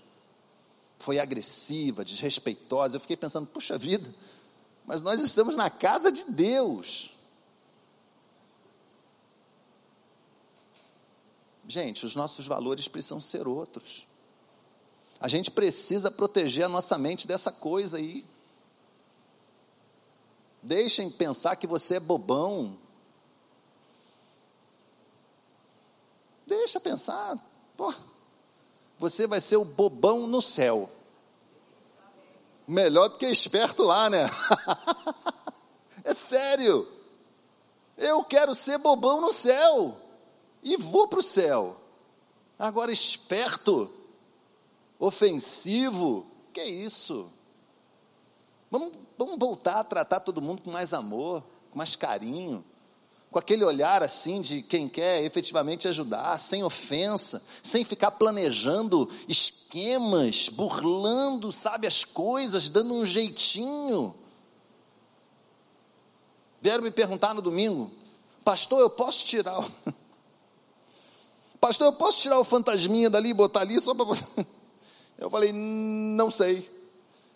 Foi 0.98 1.20
agressiva, 1.20 2.06
desrespeitosa. 2.06 2.98
Eu 2.98 3.02
fiquei 3.02 3.18
pensando, 3.18 3.48
puxa 3.48 3.78
vida, 3.78 4.14
mas 4.86 5.02
nós 5.02 5.22
estamos 5.22 5.58
na 5.58 5.70
casa 5.70 6.12
de 6.12 6.24
Deus. 6.26 7.12
Gente, 11.68 12.06
os 12.06 12.16
nossos 12.16 12.46
valores 12.46 12.88
precisam 12.88 13.20
ser 13.20 13.48
outros. 13.48 14.08
A 15.26 15.28
gente 15.28 15.50
precisa 15.50 16.12
proteger 16.12 16.66
a 16.66 16.70
nossa 16.70 17.00
mente 17.00 17.28
dessa 17.28 17.52
coisa 17.52 17.98
aí. 17.98 18.24
Deixem 20.62 21.10
pensar 21.10 21.56
que 21.56 21.66
você 21.66 21.96
é 21.96 22.00
bobão. 22.00 22.78
Deixa 26.46 26.80
pensar. 26.80 27.44
Pô, 27.76 27.92
você 29.00 29.26
vai 29.26 29.42
ser 29.42 29.58
o 29.58 29.66
bobão 29.66 30.28
no 30.28 30.44
céu. 30.44 30.92
Melhor 32.68 33.08
do 33.08 33.18
que 33.18 33.26
esperto 33.26 33.82
lá, 33.82 34.08
né? 34.12 34.30
é 36.06 36.14
sério. 36.14 36.88
Eu 37.98 38.24
quero 38.24 38.54
ser 38.54 38.78
bobão 38.78 39.20
no 39.20 39.34
céu. 39.34 40.00
E 40.62 40.78
vou 40.78 41.08
para 41.08 41.18
o 41.18 41.24
céu. 41.24 41.78
Agora, 42.60 42.92
esperto, 42.92 43.92
ofensivo, 45.00 46.26
que 46.54 46.60
é 46.60 46.70
isso? 46.70 47.30
Vamos, 48.72 48.94
vamos 49.18 49.38
voltar 49.38 49.80
a 49.80 49.84
tratar 49.84 50.20
todo 50.20 50.42
mundo 50.42 50.62
com 50.62 50.72
mais 50.72 50.94
amor, 50.94 51.44
com 51.72 51.78
mais 51.78 51.96
carinho, 51.96 52.64
com 53.32 53.40
aquele 53.40 53.66
olhar 53.66 54.02
assim 54.02 54.42
de 54.42 54.62
quem 54.62 54.88
quer 54.88 55.24
efetivamente 55.24 55.88
ajudar, 55.88 56.38
sem 56.40 56.64
ofensa, 56.64 57.42
sem 57.62 57.84
ficar 57.84 58.12
planejando 58.12 59.10
esquemas, 59.28 60.50
burlando, 60.50 61.52
sabe, 61.52 61.86
as 61.86 62.06
coisas, 62.06 62.70
dando 62.70 62.94
um 62.94 63.06
jeitinho. 63.06 64.16
Vieram 66.62 66.84
me 66.84 66.92
perguntar 66.92 67.34
no 67.34 67.42
domingo, 67.42 67.92
pastor, 68.44 68.80
eu 68.80 68.90
posso 68.90 69.26
tirar 69.26 69.60
o... 69.60 69.72
Pastor, 71.60 71.88
eu 71.88 71.94
posso 71.94 72.22
tirar 72.22 72.40
o 72.40 72.44
fantasminha 72.44 73.10
dali 73.10 73.30
e 73.30 73.34
botar 73.34 73.62
ali 73.62 73.80
só 73.80 73.96
para. 73.96 74.06
Eu 75.18 75.30
falei, 75.30 75.52
não 75.54 76.30
sei. 76.30 76.70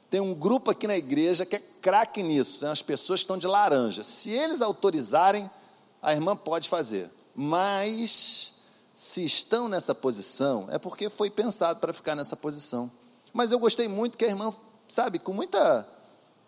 Tem 0.10 0.20
um 0.20 0.34
grupo 0.34 0.72
aqui 0.72 0.88
na 0.88 0.98
igreja 0.98 1.46
que 1.46 1.56
é 1.56 1.60
craque 1.82 2.24
nisso, 2.24 2.60
são 2.60 2.72
as 2.72 2.82
pessoas 2.82 3.20
que 3.20 3.26
estão 3.26 3.38
de 3.38 3.48
laranja. 3.48 4.04
Se 4.04 4.32
eles 4.32 4.62
autorizarem, 4.62 5.50
a 6.02 6.14
irmã 6.14 6.36
pode 6.36 6.68
fazer. 6.68 7.10
Mas, 7.36 8.54
se 8.96 9.24
estão 9.24 9.70
nessa 9.70 9.94
posição, 9.94 10.68
é 10.72 10.78
porque 10.78 11.10
foi 11.10 11.30
pensado 11.30 11.80
para 11.80 11.94
ficar 11.94 12.16
nessa 12.16 12.36
posição. 12.36 12.92
Mas 13.32 13.52
eu 13.52 13.60
gostei 13.60 13.88
muito 13.88 14.18
que 14.18 14.26
a 14.26 14.30
irmã, 14.30 14.54
sabe, 14.88 15.20
com 15.20 15.32
muita, 15.32 15.88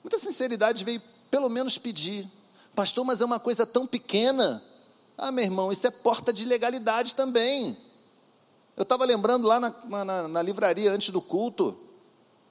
muita 0.03 0.17
sinceridade, 0.17 0.83
veio 0.83 1.01
pelo 1.29 1.49
menos 1.49 1.77
pedir: 1.77 2.27
Pastor, 2.75 3.05
mas 3.05 3.21
é 3.21 3.25
uma 3.25 3.39
coisa 3.39 3.65
tão 3.65 3.85
pequena. 3.85 4.61
Ah, 5.17 5.31
meu 5.31 5.45
irmão, 5.45 5.71
isso 5.71 5.85
é 5.85 5.91
porta 5.91 6.33
de 6.33 6.45
legalidade 6.45 7.13
também. 7.13 7.77
Eu 8.75 8.83
estava 8.83 9.05
lembrando 9.05 9.47
lá 9.47 9.59
na, 9.59 10.03
na, 10.05 10.27
na, 10.27 10.41
livraria 10.41 10.91
antes 10.91 11.09
do 11.09 11.21
culto. 11.21 11.77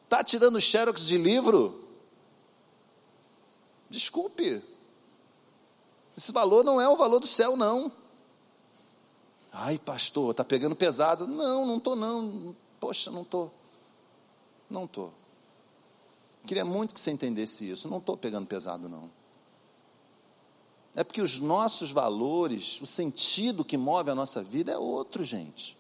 Está 0.05 0.23
tirando 0.23 0.61
xerox 0.61 1.07
de 1.07 1.17
livro? 1.17 1.85
Desculpe. 3.89 4.63
Esse 6.17 6.33
valor 6.33 6.63
não 6.65 6.81
é 6.81 6.89
o 6.89 6.97
valor 6.97 7.19
do 7.19 7.27
céu, 7.27 7.57
não. 7.57 7.91
Ai, 9.53 9.79
pastor, 9.79 10.31
está 10.31 10.45
pegando 10.45 10.77
pesado. 10.77 11.27
Não, 11.27 11.67
não 11.67 11.79
estou, 11.79 11.97
não. 11.97 12.55
Poxa, 12.79 13.11
não 13.11 13.23
estou. 13.23 13.53
Não 14.69 14.85
estou. 14.85 15.13
Queria 16.47 16.65
muito 16.65 16.95
que 16.95 17.01
você 17.01 17.11
entendesse 17.11 17.69
isso. 17.69 17.89
Não 17.89 17.99
estou 17.99 18.17
pegando 18.17 18.47
pesado, 18.47 18.89
não. 18.89 19.11
É 20.95 21.05
porque 21.05 21.23
os 21.23 21.39
nossos 21.39 21.91
valores, 21.91 22.81
o 22.81 22.87
sentido 22.87 23.65
que 23.65 23.77
move 23.77 24.11
a 24.11 24.15
nossa 24.15 24.43
vida 24.43 24.73
é 24.73 24.79
outro, 24.79 25.23
gente. 25.23 25.80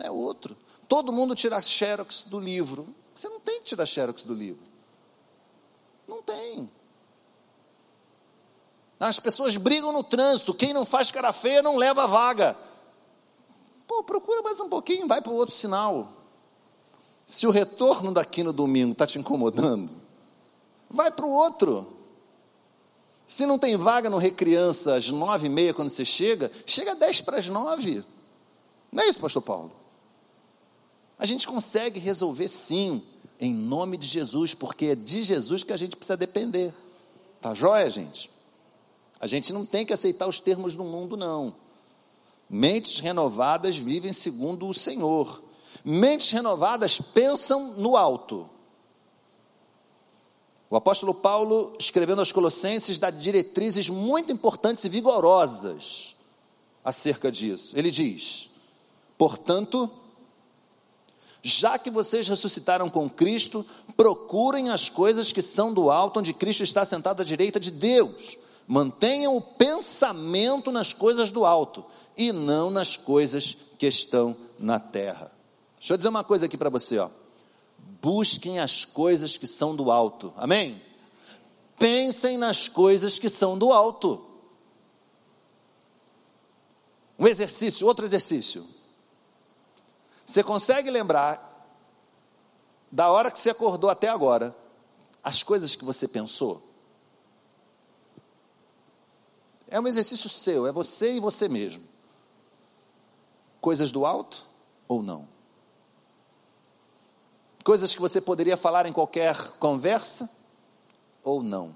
É 0.00 0.10
outro. 0.10 0.56
Todo 0.88 1.12
mundo 1.12 1.34
tira 1.34 1.60
xerox 1.62 2.22
do 2.22 2.40
livro. 2.40 2.88
Você 3.14 3.28
não 3.28 3.38
tem 3.38 3.60
que 3.60 3.66
tirar 3.66 3.86
xerox 3.86 4.24
do 4.24 4.34
livro. 4.34 4.62
Não 6.08 6.22
tem. 6.22 6.70
As 8.98 9.18
pessoas 9.18 9.56
brigam 9.56 9.92
no 9.92 10.02
trânsito. 10.02 10.52
Quem 10.52 10.72
não 10.72 10.84
faz 10.84 11.10
cara 11.10 11.32
feia 11.32 11.62
não 11.62 11.76
leva 11.76 12.06
vaga. 12.06 12.56
Pô, 13.86 14.04
procura 14.04 14.42
mais 14.42 14.60
um 14.60 14.68
pouquinho, 14.68 15.08
vai 15.08 15.20
para 15.20 15.32
o 15.32 15.36
outro 15.36 15.54
sinal. 15.54 16.12
Se 17.26 17.46
o 17.46 17.50
retorno 17.50 18.12
daqui 18.12 18.42
no 18.42 18.52
domingo 18.52 18.92
está 18.92 19.06
te 19.06 19.18
incomodando, 19.18 19.90
vai 20.88 21.10
para 21.10 21.24
o 21.24 21.30
outro. 21.30 21.96
Se 23.26 23.46
não 23.46 23.58
tem 23.58 23.76
vaga 23.76 24.10
no 24.10 24.18
Recriança 24.18 24.94
às 24.94 25.08
nove 25.10 25.46
e 25.46 25.50
meia 25.50 25.72
quando 25.72 25.88
você 25.88 26.04
chega, 26.04 26.50
chega 26.66 26.94
dez 26.94 27.20
para 27.20 27.38
as 27.38 27.48
nove. 27.48 28.04
Não 28.90 29.04
é 29.04 29.08
isso, 29.08 29.20
pastor 29.20 29.42
Paulo? 29.42 29.79
A 31.20 31.26
gente 31.26 31.46
consegue 31.46 32.00
resolver 32.00 32.48
sim, 32.48 33.02
em 33.38 33.52
nome 33.52 33.98
de 33.98 34.06
Jesus, 34.06 34.54
porque 34.54 34.86
é 34.86 34.94
de 34.94 35.22
Jesus 35.22 35.62
que 35.62 35.72
a 35.74 35.76
gente 35.76 35.94
precisa 35.94 36.16
depender. 36.16 36.72
Tá 37.42 37.52
joia, 37.52 37.90
gente? 37.90 38.30
A 39.20 39.26
gente 39.26 39.52
não 39.52 39.66
tem 39.66 39.84
que 39.84 39.92
aceitar 39.92 40.26
os 40.26 40.40
termos 40.40 40.74
do 40.74 40.82
mundo, 40.82 41.18
não. 41.18 41.54
Mentes 42.48 43.00
renovadas 43.00 43.76
vivem 43.76 44.14
segundo 44.14 44.66
o 44.66 44.72
Senhor. 44.72 45.42
Mentes 45.84 46.30
renovadas 46.30 47.02
pensam 47.02 47.74
no 47.74 47.98
alto. 47.98 48.48
O 50.70 50.76
apóstolo 50.76 51.12
Paulo, 51.12 51.76
escrevendo 51.78 52.20
aos 52.20 52.32
Colossenses, 52.32 52.96
dá 52.96 53.10
diretrizes 53.10 53.90
muito 53.90 54.32
importantes 54.32 54.84
e 54.84 54.88
vigorosas 54.88 56.16
acerca 56.82 57.30
disso. 57.30 57.78
Ele 57.78 57.90
diz: 57.90 58.48
portanto, 59.18 59.90
já 61.42 61.78
que 61.78 61.90
vocês 61.90 62.28
ressuscitaram 62.28 62.90
com 62.90 63.08
Cristo, 63.08 63.64
procurem 63.96 64.70
as 64.70 64.88
coisas 64.88 65.32
que 65.32 65.42
são 65.42 65.72
do 65.72 65.90
alto, 65.90 66.20
onde 66.20 66.32
Cristo 66.32 66.62
está 66.62 66.84
sentado 66.84 67.22
à 67.22 67.24
direita 67.24 67.58
de 67.58 67.70
Deus. 67.70 68.36
Mantenham 68.66 69.36
o 69.36 69.40
pensamento 69.40 70.70
nas 70.70 70.92
coisas 70.92 71.30
do 71.30 71.44
alto 71.44 71.84
e 72.16 72.32
não 72.32 72.70
nas 72.70 72.96
coisas 72.96 73.56
que 73.78 73.86
estão 73.86 74.36
na 74.58 74.78
terra. 74.78 75.32
Deixa 75.78 75.94
eu 75.94 75.96
dizer 75.96 76.08
uma 76.08 76.22
coisa 76.22 76.46
aqui 76.46 76.56
para 76.56 76.70
você, 76.70 76.98
ó 76.98 77.08
busquem 78.00 78.58
as 78.58 78.84
coisas 78.84 79.36
que 79.36 79.46
são 79.46 79.76
do 79.76 79.90
alto. 79.90 80.32
Amém? 80.36 80.80
Pensem 81.78 82.36
nas 82.36 82.68
coisas 82.68 83.18
que 83.18 83.28
são 83.28 83.56
do 83.56 83.72
alto. 83.72 84.26
Um 87.18 87.26
exercício, 87.26 87.86
outro 87.86 88.04
exercício. 88.04 88.66
Você 90.30 90.44
consegue 90.44 90.92
lembrar 90.92 91.44
da 92.88 93.10
hora 93.10 93.32
que 93.32 93.38
você 93.40 93.50
acordou 93.50 93.90
até 93.90 94.08
agora, 94.08 94.56
as 95.24 95.42
coisas 95.42 95.74
que 95.74 95.84
você 95.84 96.06
pensou? 96.06 96.62
É 99.66 99.80
um 99.80 99.88
exercício 99.88 100.30
seu, 100.30 100.68
é 100.68 100.72
você 100.72 101.16
e 101.16 101.20
você 101.20 101.48
mesmo. 101.48 101.82
Coisas 103.60 103.90
do 103.90 104.06
alto 104.06 104.46
ou 104.86 105.02
não? 105.02 105.26
Coisas 107.64 107.92
que 107.92 108.00
você 108.00 108.20
poderia 108.20 108.56
falar 108.56 108.86
em 108.86 108.92
qualquer 108.92 109.36
conversa 109.58 110.30
ou 111.24 111.42
não? 111.42 111.74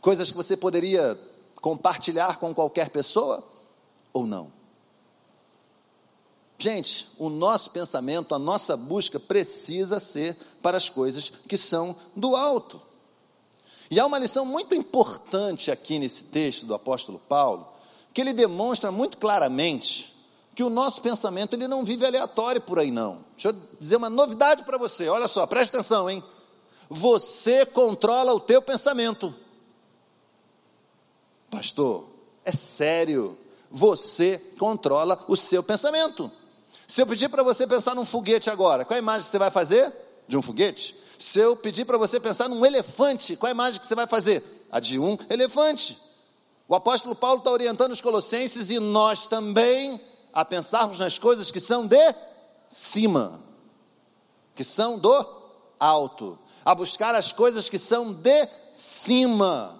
Coisas 0.00 0.32
que 0.32 0.36
você 0.36 0.56
poderia 0.56 1.16
compartilhar 1.62 2.40
com 2.40 2.52
qualquer 2.52 2.90
pessoa 2.90 3.46
ou 4.12 4.26
não? 4.26 4.55
Gente, 6.58 7.08
o 7.18 7.28
nosso 7.28 7.70
pensamento, 7.70 8.34
a 8.34 8.38
nossa 8.38 8.76
busca 8.76 9.20
precisa 9.20 10.00
ser 10.00 10.36
para 10.62 10.76
as 10.76 10.88
coisas 10.88 11.30
que 11.46 11.56
são 11.56 11.94
do 12.14 12.34
alto. 12.34 12.80
E 13.90 14.00
há 14.00 14.06
uma 14.06 14.18
lição 14.18 14.44
muito 14.44 14.74
importante 14.74 15.70
aqui 15.70 15.98
nesse 15.98 16.24
texto 16.24 16.66
do 16.66 16.74
apóstolo 16.74 17.20
Paulo, 17.28 17.68
que 18.12 18.20
ele 18.20 18.32
demonstra 18.32 18.90
muito 18.90 19.18
claramente 19.18 20.14
que 20.54 20.62
o 20.62 20.70
nosso 20.70 21.02
pensamento 21.02 21.52
ele 21.54 21.68
não 21.68 21.84
vive 21.84 22.06
aleatório 22.06 22.62
por 22.62 22.78
aí 22.78 22.90
não. 22.90 23.18
Deixa 23.36 23.50
eu 23.50 23.56
dizer 23.78 23.96
uma 23.96 24.08
novidade 24.08 24.64
para 24.64 24.78
você. 24.78 25.06
Olha 25.08 25.28
só, 25.28 25.46
presta 25.46 25.76
atenção, 25.76 26.08
hein? 26.08 26.24
Você 26.88 27.66
controla 27.66 28.32
o 28.32 28.40
teu 28.40 28.62
pensamento. 28.62 29.34
Pastor, 31.50 32.06
é 32.42 32.52
sério. 32.52 33.36
Você 33.70 34.38
controla 34.58 35.22
o 35.28 35.36
seu 35.36 35.62
pensamento. 35.62 36.32
Se 36.86 37.02
eu 37.02 37.06
pedir 37.06 37.28
para 37.28 37.42
você 37.42 37.66
pensar 37.66 37.94
num 37.94 38.04
foguete 38.04 38.48
agora, 38.48 38.84
qual 38.84 38.96
a 38.96 38.98
imagem 38.98 39.28
você 39.28 39.38
vai 39.38 39.50
fazer? 39.50 39.92
De 40.28 40.36
um 40.36 40.42
foguete? 40.42 40.96
Se 41.18 41.40
eu 41.40 41.56
pedir 41.56 41.84
para 41.84 41.98
você 41.98 42.20
pensar 42.20 42.48
num 42.48 42.64
elefante, 42.64 43.36
qual 43.36 43.48
a 43.48 43.52
imagem 43.52 43.80
que 43.80 43.86
você 43.86 43.94
vai 43.94 44.06
fazer? 44.06 44.42
A 44.70 44.78
de 44.78 44.98
um 44.98 45.18
elefante. 45.28 45.98
O 46.68 46.74
apóstolo 46.74 47.14
Paulo 47.14 47.38
está 47.38 47.50
orientando 47.50 47.92
os 47.92 48.00
colossenses 48.00 48.70
e 48.70 48.78
nós 48.78 49.26
também 49.26 50.00
a 50.32 50.44
pensarmos 50.44 51.00
nas 51.00 51.18
coisas 51.18 51.50
que 51.50 51.60
são 51.60 51.86
de 51.86 52.14
cima, 52.68 53.40
que 54.54 54.64
são 54.64 54.98
do 54.98 55.26
alto, 55.80 56.38
a 56.64 56.74
buscar 56.74 57.14
as 57.14 57.32
coisas 57.32 57.68
que 57.68 57.78
são 57.78 58.12
de 58.12 58.48
cima. 58.72 59.76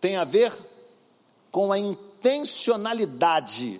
Tem 0.00 0.16
a 0.16 0.24
ver 0.24 0.52
com 1.50 1.70
a 1.70 1.78
intencionalidade 1.78 3.78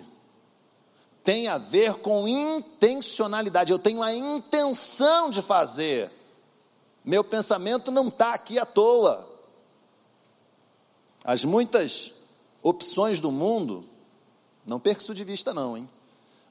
tem 1.23 1.47
a 1.47 1.57
ver 1.57 1.95
com 1.95 2.27
intencionalidade. 2.27 3.71
Eu 3.71 3.79
tenho 3.79 4.03
a 4.03 4.13
intenção 4.13 5.29
de 5.29 5.41
fazer. 5.41 6.11
Meu 7.03 7.23
pensamento 7.23 7.91
não 7.91 8.09
está 8.09 8.33
aqui 8.33 8.59
à 8.59 8.65
toa. 8.65 9.29
As 11.23 11.45
muitas 11.45 12.13
opções 12.61 13.19
do 13.19 13.31
mundo, 13.31 13.87
não 14.65 14.79
perca 14.79 15.01
isso 15.01 15.13
de 15.13 15.23
vista, 15.23 15.53
não, 15.53 15.77
hein? 15.77 15.89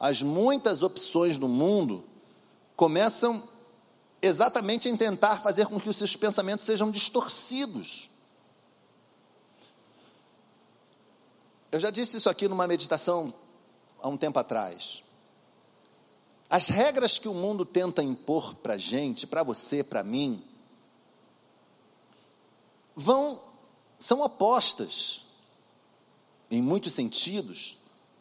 As 0.01 0.23
muitas 0.23 0.83
opções 0.83 1.39
do 1.39 1.47
mundo 1.47 2.05
começam 2.75 3.43
exatamente 4.21 4.89
em 4.89 4.97
tentar 4.97 5.43
fazer 5.43 5.67
com 5.67 5.79
que 5.79 5.89
os 5.89 5.97
seus 5.97 6.17
pensamentos 6.17 6.65
sejam 6.65 6.91
distorcidos. 6.91 8.09
Eu 11.71 11.81
já 11.81 11.91
disse 11.91 12.17
isso 12.17 12.29
aqui 12.29 12.49
numa 12.49 12.67
meditação 12.67 13.33
há 14.03 14.09
um 14.09 14.17
tempo 14.17 14.39
atrás. 14.39 15.03
As 16.51 16.69
regras 16.69 17.19
que 17.19 17.29
o 17.29 17.35
mundo 17.35 17.65
tenta 17.65 18.03
impor 18.03 18.55
para 18.57 18.75
a 18.75 18.79
gente, 18.79 19.27
para 19.27 19.43
você, 19.43 19.83
para 19.83 20.03
mim, 20.03 20.45
vão, 22.95 23.41
são 23.99 24.21
opostas, 24.21 25.25
em 26.51 26.61
muitos 26.61 26.93
sentidos, 26.93 27.79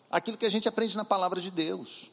àquilo 0.10 0.38
que 0.38 0.46
a 0.46 0.50
gente 0.50 0.70
aprende 0.70 0.96
na 0.96 1.04
palavra 1.04 1.42
de 1.42 1.52
Deus. 1.52 2.10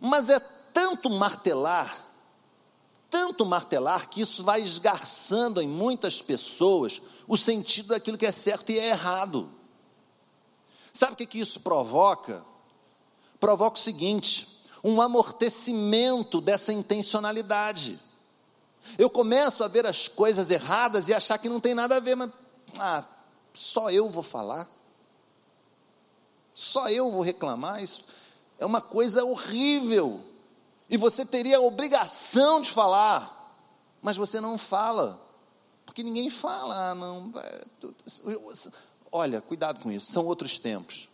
Mas 0.00 0.30
é 0.30 0.38
tanto 0.38 1.10
martelar, 1.10 2.06
tanto 3.10 3.44
martelar, 3.44 4.08
que 4.08 4.20
isso 4.20 4.44
vai 4.44 4.62
esgarçando 4.62 5.60
em 5.60 5.66
muitas 5.66 6.22
pessoas 6.22 7.02
o 7.26 7.36
sentido 7.36 7.88
daquilo 7.88 8.18
que 8.18 8.26
é 8.26 8.32
certo 8.32 8.70
e 8.70 8.78
é 8.78 8.90
errado. 8.90 9.50
Sabe 10.96 11.12
o 11.12 11.16
que, 11.16 11.26
que 11.26 11.38
isso 11.38 11.60
provoca? 11.60 12.42
Provoca 13.38 13.76
o 13.76 13.80
seguinte: 13.80 14.64
um 14.82 15.02
amortecimento 15.02 16.40
dessa 16.40 16.72
intencionalidade. 16.72 18.00
Eu 18.96 19.10
começo 19.10 19.62
a 19.62 19.68
ver 19.68 19.84
as 19.84 20.08
coisas 20.08 20.50
erradas 20.50 21.08
e 21.08 21.14
achar 21.14 21.36
que 21.36 21.50
não 21.50 21.60
tem 21.60 21.74
nada 21.74 21.96
a 21.96 22.00
ver, 22.00 22.14
mas 22.14 22.30
ah, 22.78 23.04
só 23.52 23.90
eu 23.90 24.08
vou 24.08 24.22
falar, 24.22 24.66
só 26.54 26.88
eu 26.88 27.10
vou 27.10 27.20
reclamar. 27.20 27.82
Isso 27.82 28.02
é 28.58 28.64
uma 28.64 28.80
coisa 28.80 29.22
horrível. 29.22 30.22
E 30.88 30.96
você 30.96 31.26
teria 31.26 31.58
a 31.58 31.60
obrigação 31.60 32.58
de 32.58 32.70
falar, 32.70 33.54
mas 34.00 34.16
você 34.16 34.40
não 34.40 34.56
fala, 34.56 35.20
porque 35.84 36.02
ninguém 36.02 36.30
fala. 36.30 36.92
Ah, 36.92 36.94
não, 36.94 37.30
Olha, 39.18 39.40
cuidado 39.40 39.80
com 39.80 39.90
isso, 39.90 40.12
são 40.12 40.26
outros 40.26 40.58
tempos. 40.58 41.08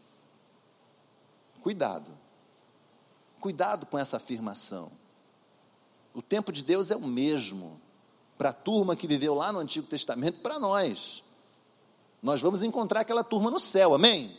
Cuidado. 1.62 2.11
Cuidado 3.41 3.87
com 3.87 3.97
essa 3.97 4.17
afirmação. 4.17 4.91
O 6.12 6.21
tempo 6.21 6.51
de 6.51 6.65
Deus 6.65 6.91
é 6.91 6.97
o 6.97 7.07
mesmo 7.07 7.81
para 8.37 8.51
a 8.51 8.53
turma 8.53 8.97
que 8.97 9.07
viveu 9.07 9.37
lá 9.37 9.53
no 9.53 9.61
Antigo 9.61 9.87
Testamento, 9.87 10.41
para 10.41 10.59
nós. 10.59 11.23
Nós 12.21 12.41
vamos 12.41 12.65
encontrar 12.65 13.03
aquela 13.03 13.23
turma 13.23 13.53
no 13.53 13.61
céu, 13.61 13.95
amém? 13.95 14.37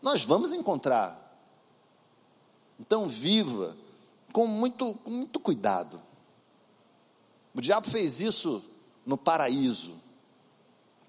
Nós 0.00 0.24
vamos 0.24 0.54
encontrar. 0.54 1.38
Então, 2.80 3.06
viva 3.06 3.76
com 4.32 4.46
muito, 4.46 4.94
com 5.04 5.10
muito 5.10 5.38
cuidado. 5.38 6.00
O 7.52 7.60
diabo 7.60 7.90
fez 7.90 8.22
isso 8.22 8.64
no 9.04 9.18
paraíso, 9.18 10.00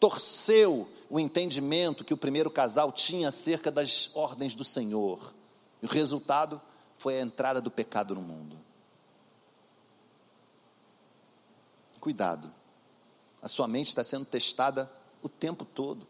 torceu 0.02 0.90
o 1.10 1.20
entendimento 1.20 2.04
que 2.04 2.14
o 2.14 2.18
primeiro 2.18 2.50
casal 2.50 2.92
tinha 2.92 3.30
acerca 3.30 3.72
das 3.72 4.10
ordens 4.16 4.56
do 4.56 4.64
Senhor. 4.64 5.34
E 5.82 5.86
o 5.86 5.90
resultado 5.90 6.62
foi 6.98 7.18
a 7.18 7.22
entrada 7.22 7.62
do 7.62 7.72
pecado 7.72 8.16
no 8.16 8.22
mundo. 8.22 8.58
Cuidado, 12.00 12.52
a 13.42 13.48
sua 13.48 13.68
mente 13.68 13.88
está 13.88 14.04
sendo 14.04 14.26
testada 14.26 14.92
o 15.22 15.30
tempo 15.30 15.66
todo, 15.66 16.08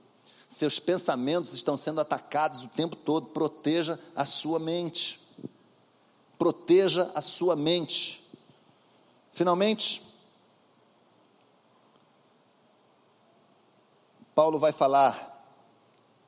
seus 0.47 0.79
pensamentos 0.79 1.53
estão 1.53 1.75
sendo 1.75 1.99
atacados 1.99 2.63
o 2.63 2.69
tempo 2.69 2.95
todo. 2.95 3.27
Proteja 3.27 3.99
a 4.15 4.25
sua 4.25 4.59
mente, 4.59 5.19
proteja 6.37 7.11
a 7.13 7.21
sua 7.21 7.55
mente. 7.55 8.23
Finalmente, 9.33 10.01
Paulo 14.37 14.59
vai 14.59 14.71
falar 14.71 15.33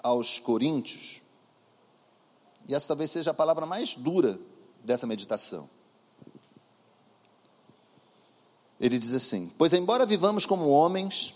aos 0.01 0.39
Coríntios, 0.39 1.21
e 2.67 2.73
essa 2.73 2.87
talvez 2.87 3.11
seja 3.11 3.29
a 3.29 3.35
palavra 3.35 3.67
mais 3.67 3.93
dura 3.93 4.39
dessa 4.83 5.05
meditação. 5.05 5.69
Ele 8.79 8.97
diz 8.97 9.13
assim: 9.13 9.51
Pois, 9.59 9.73
embora 9.73 10.07
vivamos 10.07 10.43
como 10.43 10.69
homens, 10.69 11.35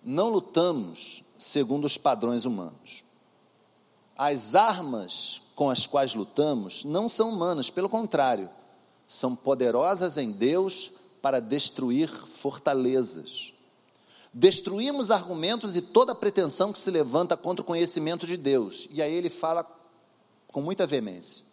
não 0.00 0.28
lutamos 0.28 1.24
segundo 1.36 1.84
os 1.86 1.98
padrões 1.98 2.44
humanos. 2.44 3.02
As 4.16 4.54
armas 4.54 5.42
com 5.56 5.68
as 5.68 5.84
quais 5.84 6.14
lutamos 6.14 6.84
não 6.84 7.08
são 7.08 7.30
humanas, 7.30 7.70
pelo 7.70 7.88
contrário, 7.88 8.48
são 9.04 9.34
poderosas 9.34 10.16
em 10.16 10.30
Deus 10.30 10.92
para 11.20 11.40
destruir 11.40 12.08
fortalezas. 12.08 13.52
Destruímos 14.32 15.10
argumentos 15.10 15.76
e 15.76 15.82
toda 15.82 16.14
pretensão 16.14 16.72
que 16.72 16.78
se 16.78 16.90
levanta 16.90 17.36
contra 17.36 17.62
o 17.62 17.66
conhecimento 17.66 18.26
de 18.26 18.36
Deus. 18.36 18.86
E 18.90 19.00
aí 19.00 19.12
ele 19.12 19.30
fala 19.30 19.66
com 20.48 20.60
muita 20.60 20.86
veemência. 20.86 21.44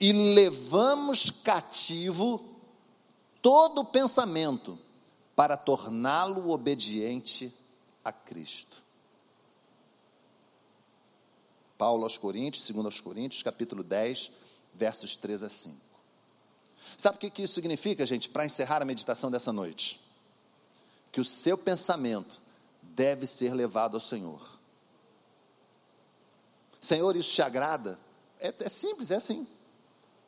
E 0.00 0.12
levamos 0.12 1.30
cativo 1.30 2.44
todo 3.40 3.84
pensamento 3.84 4.78
para 5.34 5.56
torná-lo 5.56 6.50
obediente 6.50 7.52
a 8.04 8.12
Cristo. 8.12 8.82
Paulo 11.76 12.02
aos 12.02 12.18
Coríntios, 12.18 12.64
segundo 12.64 12.86
aos 12.86 13.00
Coríntios, 13.00 13.42
capítulo 13.42 13.84
10, 13.84 14.32
versos 14.74 15.14
3 15.14 15.44
a 15.44 15.48
5. 15.48 15.76
Sabe 16.96 17.16
o 17.16 17.30
que 17.30 17.42
isso 17.42 17.54
significa, 17.54 18.04
gente, 18.04 18.28
para 18.28 18.44
encerrar 18.44 18.82
a 18.82 18.84
meditação 18.84 19.30
dessa 19.30 19.52
noite? 19.52 20.00
Que 21.18 21.20
o 21.20 21.24
seu 21.24 21.58
pensamento 21.58 22.40
deve 22.80 23.26
ser 23.26 23.52
levado 23.52 23.96
ao 23.96 24.00
Senhor. 24.00 24.40
Senhor, 26.80 27.16
isso 27.16 27.34
te 27.34 27.42
agrada? 27.42 27.98
É, 28.38 28.54
é 28.60 28.68
simples, 28.68 29.10
é 29.10 29.16
assim. 29.16 29.44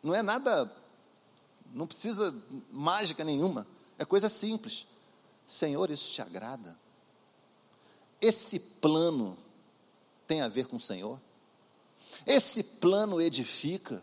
Não 0.03 0.13
é 0.13 0.21
nada, 0.21 0.69
não 1.73 1.87
precisa 1.87 2.35
mágica 2.73 3.23
nenhuma. 3.23 3.69
É 3.97 4.05
coisa 4.05 4.29
simples. 4.29 4.85
Senhor, 5.47 5.93
isso 5.93 6.13
te 6.13 6.23
agrada? 6.23 6.77
Esse 8.21 8.59
plano 8.59 9.39
tem 10.27 10.41
a 10.41 10.49
ver 10.49 10.67
com 10.67 10.75
o 10.75 10.81
Senhor? 10.81 11.21
Esse 12.27 12.65
plano 12.65 13.21
edifica? 13.21 14.03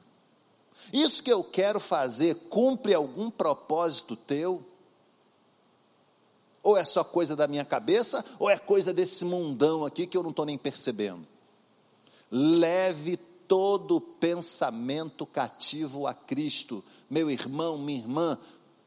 Isso 0.93 1.21
que 1.21 1.33
eu 1.33 1.43
quero 1.43 1.81
fazer 1.81 2.35
cumpre 2.49 2.93
algum 2.93 3.29
propósito 3.29 4.15
teu? 4.15 4.65
Ou 6.67 6.75
é 6.75 6.83
só 6.83 7.01
coisa 7.01 7.33
da 7.33 7.47
minha 7.47 7.63
cabeça, 7.63 8.25
ou 8.37 8.49
é 8.49 8.57
coisa 8.57 8.93
desse 8.93 9.23
mundão 9.23 9.85
aqui 9.85 10.05
que 10.05 10.17
eu 10.17 10.21
não 10.21 10.31
estou 10.31 10.45
nem 10.45 10.57
percebendo? 10.57 11.25
Leve 12.29 13.15
todo 13.15 14.01
pensamento 14.01 15.25
cativo 15.25 16.05
a 16.05 16.13
Cristo, 16.13 16.83
meu 17.09 17.31
irmão, 17.31 17.77
minha 17.77 17.99
irmã, 17.99 18.37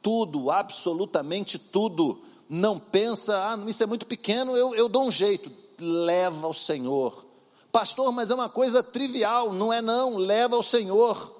tudo, 0.03 0.51
absolutamente 0.51 1.59
tudo. 1.59 2.21
Não 2.51 2.79
pensa, 2.79 3.35
ah, 3.35 3.59
isso 3.67 3.83
é 3.83 3.87
muito 3.87 4.05
pequeno, 4.05 4.55
eu, 4.55 4.75
eu 4.75 4.87
dou 4.87 5.07
um 5.07 5.11
jeito. 5.11 5.51
Leva 5.79 6.47
ao 6.47 6.53
Senhor. 6.53 7.25
Pastor, 7.73 8.13
mas 8.13 8.31
é 8.31 8.35
uma 8.35 8.51
coisa 8.51 8.83
trivial, 8.83 9.55
não 9.55 9.73
é 9.73 9.81
não, 9.81 10.19
leva 10.19 10.55
ao 10.55 10.63
Senhor. 10.63 11.35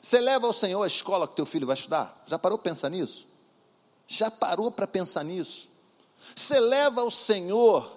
Você 0.00 0.20
leva 0.20 0.46
ao 0.46 0.52
Senhor 0.52 0.80
a 0.80 0.86
escola 0.86 1.26
que 1.26 1.34
teu 1.34 1.44
filho 1.44 1.66
vai 1.66 1.74
estudar? 1.74 2.22
Já 2.28 2.38
parou 2.38 2.56
pensar 2.56 2.88
nisso? 2.88 3.26
Já 4.06 4.30
parou 4.30 4.70
para 4.70 4.86
pensar 4.86 5.24
nisso? 5.24 5.68
Você 6.34 6.58
leva 6.58 7.00
ao 7.00 7.10
Senhor. 7.10 7.96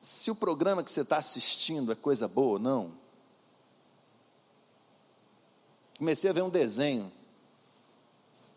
Se 0.00 0.30
o 0.30 0.34
programa 0.34 0.82
que 0.82 0.90
você 0.90 1.02
está 1.02 1.16
assistindo 1.16 1.92
é 1.92 1.94
coisa 1.94 2.28
boa 2.28 2.54
ou 2.54 2.58
não. 2.58 3.04
Comecei 5.96 6.28
a 6.28 6.32
ver 6.32 6.42
um 6.42 6.50
desenho, 6.50 7.10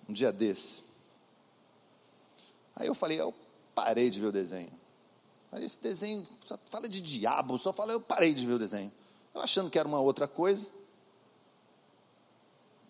um 0.10 0.14
dia 0.14 0.32
desse. 0.32 0.84
Aí 2.76 2.88
eu 2.88 2.96
falei, 2.96 3.22
eu 3.22 3.34
parei 3.74 4.10
de 4.10 4.20
ver 4.20 4.28
o 4.28 4.32
desenho. 4.32 4.72
Falei, 5.50 5.66
esse 5.66 5.80
desenho 5.80 6.28
só 6.46 6.58
fala 6.70 6.90
de 6.90 7.00
diabo, 7.00 7.58
só 7.58 7.72
fala, 7.72 7.94
eu 7.94 8.02
parei 8.02 8.34
de 8.34 8.46
ver 8.46 8.54
o 8.54 8.60
desenho. 8.60 8.92
Eu 9.34 9.42
achando 9.42 9.70
que 9.70 9.78
era 9.78 9.88
uma 9.88 10.00
outra 10.00 10.28
coisa. 10.28 10.68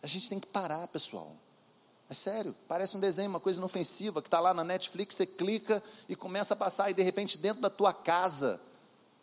A 0.01 0.07
gente 0.07 0.29
tem 0.29 0.39
que 0.39 0.47
parar, 0.47 0.87
pessoal. 0.87 1.35
É 2.09 2.13
sério, 2.13 2.55
parece 2.67 2.95
um 2.95 2.99
desenho, 2.99 3.29
uma 3.29 3.39
coisa 3.39 3.59
inofensiva, 3.59 4.21
que 4.21 4.27
está 4.27 4.39
lá 4.39 4.53
na 4.53 4.63
Netflix, 4.63 5.15
você 5.15 5.25
clica 5.25 5.83
e 6.07 6.15
começa 6.15 6.53
a 6.53 6.57
passar, 6.57 6.89
e 6.89 6.93
de 6.93 7.03
repente 7.03 7.37
dentro 7.37 7.61
da 7.61 7.69
tua 7.69 7.93
casa, 7.93 8.61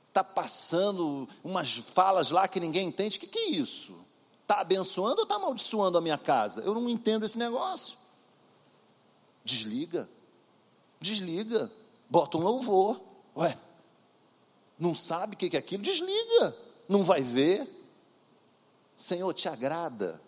está 0.08 0.22
passando 0.22 1.26
umas 1.42 1.76
falas 1.76 2.30
lá 2.30 2.46
que 2.46 2.60
ninguém 2.60 2.88
entende. 2.88 3.16
O 3.16 3.20
que, 3.20 3.26
que 3.26 3.38
é 3.38 3.50
isso? 3.50 3.94
Está 4.42 4.60
abençoando 4.60 5.16
ou 5.16 5.22
está 5.22 5.36
amaldiçoando 5.36 5.96
a 5.96 6.00
minha 6.00 6.18
casa? 6.18 6.60
Eu 6.60 6.74
não 6.74 6.88
entendo 6.88 7.24
esse 7.24 7.38
negócio. 7.38 7.96
Desliga. 9.42 10.08
Desliga. 11.00 11.72
Bota 12.08 12.36
um 12.36 12.42
louvor. 12.42 13.00
Ué, 13.34 13.58
não 14.78 14.94
sabe 14.94 15.34
o 15.34 15.38
que 15.38 15.56
é 15.56 15.58
aquilo? 15.58 15.82
Desliga. 15.82 16.56
Não 16.86 17.02
vai 17.02 17.22
ver. 17.22 17.66
Senhor, 18.94 19.32
te 19.32 19.48
agrada 19.48 20.20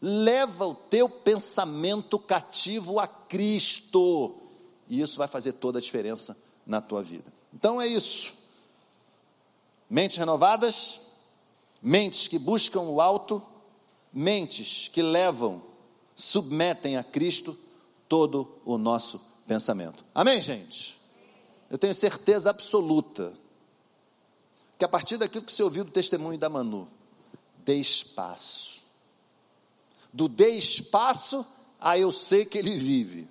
leva 0.00 0.66
o 0.66 0.74
teu 0.74 1.08
pensamento 1.08 2.18
cativo 2.18 3.00
a 3.00 3.06
Cristo, 3.06 4.36
e 4.88 5.00
isso 5.00 5.18
vai 5.18 5.28
fazer 5.28 5.52
toda 5.54 5.78
a 5.78 5.82
diferença 5.82 6.36
na 6.66 6.80
tua 6.80 7.02
vida. 7.02 7.32
Então 7.52 7.80
é 7.80 7.86
isso. 7.86 8.32
Mentes 9.88 10.16
renovadas, 10.16 11.00
mentes 11.82 12.28
que 12.28 12.38
buscam 12.38 12.82
o 12.82 13.00
alto, 13.00 13.42
mentes 14.12 14.88
que 14.88 15.02
levam, 15.02 15.62
submetem 16.14 16.96
a 16.96 17.02
Cristo 17.02 17.56
todo 18.08 18.60
o 18.64 18.78
nosso 18.78 19.20
pensamento. 19.46 20.04
Amém, 20.14 20.40
gente? 20.40 20.98
Eu 21.70 21.78
tenho 21.78 21.94
certeza 21.94 22.50
absoluta 22.50 23.34
que 24.78 24.84
a 24.84 24.88
partir 24.88 25.16
daquilo 25.16 25.44
que 25.44 25.52
você 25.52 25.62
ouviu 25.62 25.84
do 25.84 25.90
testemunho 25.90 26.38
da 26.38 26.48
Manu, 26.48 26.88
dê 27.64 27.74
espaço 27.76 28.77
do 30.12 30.28
dê 30.28 30.50
espaço 30.50 31.46
a 31.80 31.98
eu 31.98 32.12
sei 32.12 32.44
que 32.44 32.58
ele 32.58 32.76
vive. 32.78 33.28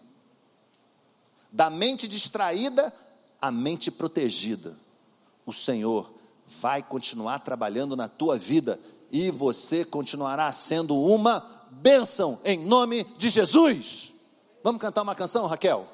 Da 1.52 1.70
mente 1.70 2.08
distraída 2.08 2.94
à 3.42 3.52
mente 3.52 3.90
protegida. 3.92 4.78
O 5.46 5.54
Senhor 5.54 6.12
vai 6.48 6.82
continuar 6.82 7.40
trabalhando 7.40 7.96
na 7.96 8.08
tua 8.08 8.38
vida 8.38 8.80
e 9.12 9.32
você 9.32 9.84
continuará 9.84 10.52
sendo 10.52 10.96
uma 10.98 11.40
bênção 11.72 12.40
em 12.44 12.58
nome 12.58 13.04
de 13.18 13.30
Jesus. 13.30 14.14
Vamos 14.64 14.82
cantar 14.82 15.02
uma 15.02 15.16
canção, 15.16 15.46
Raquel? 15.46 15.88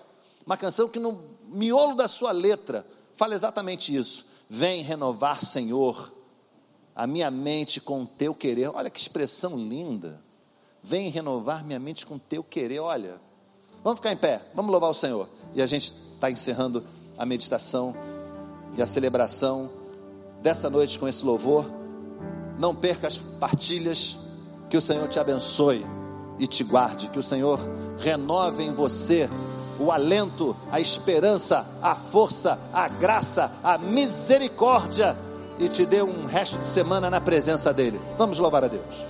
Uma 0.45 0.57
canção 0.57 0.89
que 0.89 0.99
no 0.99 1.23
miolo 1.47 1.95
da 1.95 2.07
sua 2.07 2.31
letra 2.31 2.85
fala 3.15 3.35
exatamente 3.35 3.95
isso. 3.95 4.25
Vem 4.49 4.81
renovar, 4.81 5.41
Senhor, 5.43 6.11
a 6.95 7.07
minha 7.07 7.31
mente 7.31 7.79
com 7.79 8.03
o 8.03 8.07
teu 8.07 8.35
querer. 8.35 8.69
Olha 8.69 8.89
que 8.89 8.99
expressão 8.99 9.57
linda. 9.57 10.21
Vem 10.83 11.09
renovar 11.09 11.63
minha 11.63 11.79
mente 11.79 12.05
com 12.05 12.17
teu 12.17 12.43
querer. 12.43 12.79
Olha, 12.79 13.15
vamos 13.83 13.99
ficar 13.99 14.11
em 14.11 14.17
pé, 14.17 14.41
vamos 14.53 14.71
louvar 14.71 14.89
o 14.89 14.93
Senhor. 14.93 15.29
E 15.53 15.61
a 15.61 15.65
gente 15.65 15.93
está 16.13 16.29
encerrando 16.29 16.83
a 17.17 17.25
meditação 17.25 17.95
e 18.75 18.81
a 18.81 18.87
celebração 18.87 19.69
dessa 20.41 20.69
noite 20.69 20.99
com 20.99 21.07
esse 21.07 21.23
louvor. 21.23 21.65
Não 22.59 22.75
perca 22.75 23.07
as 23.07 23.17
partilhas. 23.17 24.17
Que 24.69 24.77
o 24.77 24.81
Senhor 24.81 25.07
te 25.07 25.19
abençoe 25.19 25.85
e 26.39 26.47
te 26.47 26.63
guarde. 26.63 27.07
Que 27.09 27.19
o 27.19 27.23
Senhor 27.23 27.59
renove 27.99 28.63
em 28.63 28.73
você 28.73 29.29
o 29.79 29.91
alento, 29.91 30.55
a 30.71 30.79
esperança, 30.79 31.65
a 31.81 31.95
força, 31.95 32.59
a 32.73 32.87
graça, 32.87 33.51
a 33.63 33.77
misericórdia 33.77 35.15
e 35.59 35.69
te 35.69 35.85
dê 35.85 36.01
um 36.01 36.25
resto 36.25 36.57
de 36.57 36.65
semana 36.65 37.09
na 37.09 37.21
presença 37.21 37.73
dEle. 37.73 37.99
Vamos 38.17 38.39
louvar 38.39 38.63
a 38.63 38.67
Deus. 38.67 39.05